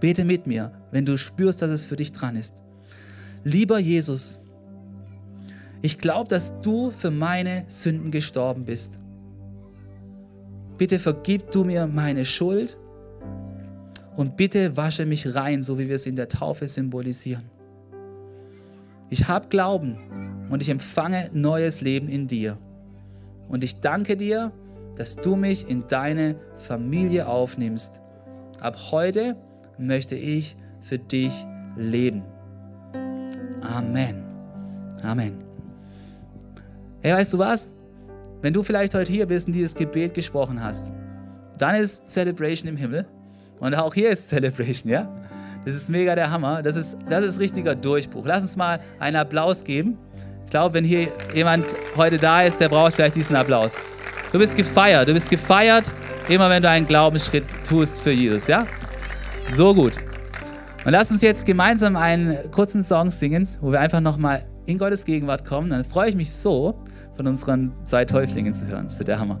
Bete 0.00 0.24
mit 0.24 0.46
mir, 0.46 0.72
wenn 0.90 1.04
du 1.04 1.16
spürst, 1.16 1.62
dass 1.62 1.70
es 1.70 1.84
für 1.84 1.96
dich 1.96 2.12
dran 2.12 2.36
ist. 2.36 2.62
Lieber 3.44 3.78
Jesus, 3.78 4.38
ich 5.82 5.98
glaube, 5.98 6.28
dass 6.28 6.60
du 6.60 6.90
für 6.90 7.10
meine 7.10 7.64
Sünden 7.68 8.10
gestorben 8.10 8.64
bist. 8.64 8.98
Bitte 10.76 10.98
vergib 10.98 11.50
du 11.50 11.64
mir 11.64 11.86
meine 11.86 12.24
Schuld 12.24 12.78
und 14.18 14.36
bitte 14.36 14.76
wasche 14.76 15.06
mich 15.06 15.32
rein, 15.36 15.62
so 15.62 15.78
wie 15.78 15.86
wir 15.86 15.94
es 15.94 16.04
in 16.04 16.16
der 16.16 16.28
Taufe 16.28 16.66
symbolisieren. 16.66 17.44
Ich 19.10 19.28
habe 19.28 19.46
Glauben 19.46 19.96
und 20.50 20.60
ich 20.60 20.70
empfange 20.70 21.30
neues 21.32 21.82
Leben 21.82 22.08
in 22.08 22.26
dir. 22.26 22.58
Und 23.48 23.62
ich 23.62 23.78
danke 23.78 24.16
dir, 24.16 24.50
dass 24.96 25.14
du 25.14 25.36
mich 25.36 25.70
in 25.70 25.86
deine 25.86 26.34
Familie 26.56 27.28
aufnimmst. 27.28 28.02
Ab 28.58 28.76
heute 28.90 29.36
möchte 29.78 30.16
ich 30.16 30.56
für 30.80 30.98
dich 30.98 31.46
leben. 31.76 32.24
Amen. 33.60 34.24
Amen. 35.04 35.44
Hey, 37.02 37.12
weißt 37.12 37.34
du 37.34 37.38
was? 37.38 37.70
Wenn 38.42 38.52
du 38.52 38.64
vielleicht 38.64 38.96
heute 38.96 39.12
hier 39.12 39.26
bist 39.26 39.46
und 39.46 39.52
dieses 39.52 39.76
Gebet 39.76 40.12
gesprochen 40.14 40.60
hast, 40.60 40.92
dann 41.56 41.76
ist 41.76 42.10
Celebration 42.10 42.68
im 42.68 42.76
Himmel. 42.76 43.06
Und 43.60 43.74
auch 43.74 43.94
hier 43.94 44.10
ist 44.10 44.28
Celebration, 44.28 44.90
ja? 44.90 45.08
Das 45.64 45.74
ist 45.74 45.88
mega 45.90 46.14
der 46.14 46.30
Hammer. 46.30 46.62
Das 46.62 46.76
ist, 46.76 46.96
das 47.08 47.24
ist 47.24 47.40
richtiger 47.40 47.74
Durchbruch. 47.74 48.24
Lass 48.26 48.42
uns 48.42 48.56
mal 48.56 48.80
einen 48.98 49.16
Applaus 49.16 49.64
geben. 49.64 49.98
Ich 50.44 50.50
glaube, 50.50 50.74
wenn 50.74 50.84
hier 50.84 51.08
jemand 51.34 51.66
heute 51.96 52.16
da 52.16 52.42
ist, 52.42 52.60
der 52.60 52.68
braucht 52.68 52.94
vielleicht 52.94 53.16
diesen 53.16 53.36
Applaus. 53.36 53.78
Du 54.32 54.38
bist 54.38 54.56
gefeiert. 54.56 55.08
Du 55.08 55.12
bist 55.12 55.28
gefeiert, 55.28 55.92
immer 56.28 56.48
wenn 56.48 56.62
du 56.62 56.70
einen 56.70 56.86
Glaubensschritt 56.86 57.44
tust 57.64 58.00
für 58.00 58.12
Jesus, 58.12 58.46
ja? 58.46 58.66
So 59.48 59.74
gut. 59.74 59.96
Und 60.84 60.92
lass 60.92 61.10
uns 61.10 61.20
jetzt 61.22 61.44
gemeinsam 61.44 61.96
einen 61.96 62.50
kurzen 62.50 62.82
Song 62.82 63.10
singen, 63.10 63.48
wo 63.60 63.72
wir 63.72 63.80
einfach 63.80 64.00
nochmal 64.00 64.44
in 64.66 64.78
Gottes 64.78 65.04
Gegenwart 65.04 65.44
kommen. 65.44 65.70
Dann 65.70 65.84
freue 65.84 66.08
ich 66.08 66.14
mich 66.14 66.30
so, 66.30 66.82
von 67.16 67.26
unseren 67.26 67.72
zwei 67.84 68.04
Täuflingen 68.04 68.54
zu 68.54 68.66
hören. 68.66 68.84
Das 68.84 68.98
wird 68.98 69.08
der 69.08 69.18
Hammer. 69.18 69.40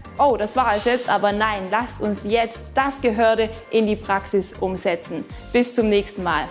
oh, 0.21 0.37
das 0.37 0.55
war 0.55 0.75
es 0.75 0.85
jetzt, 0.85 1.09
aber 1.09 1.31
nein, 1.31 1.67
lasst 1.71 1.99
uns 1.99 2.19
jetzt 2.23 2.59
das 2.75 3.01
Gehörte 3.01 3.49
in 3.71 3.87
die 3.87 3.95
Praxis 3.95 4.53
umsetzen. 4.59 5.25
Bis 5.51 5.73
zum 5.75 5.89
nächsten 5.89 6.23
Mal. 6.23 6.45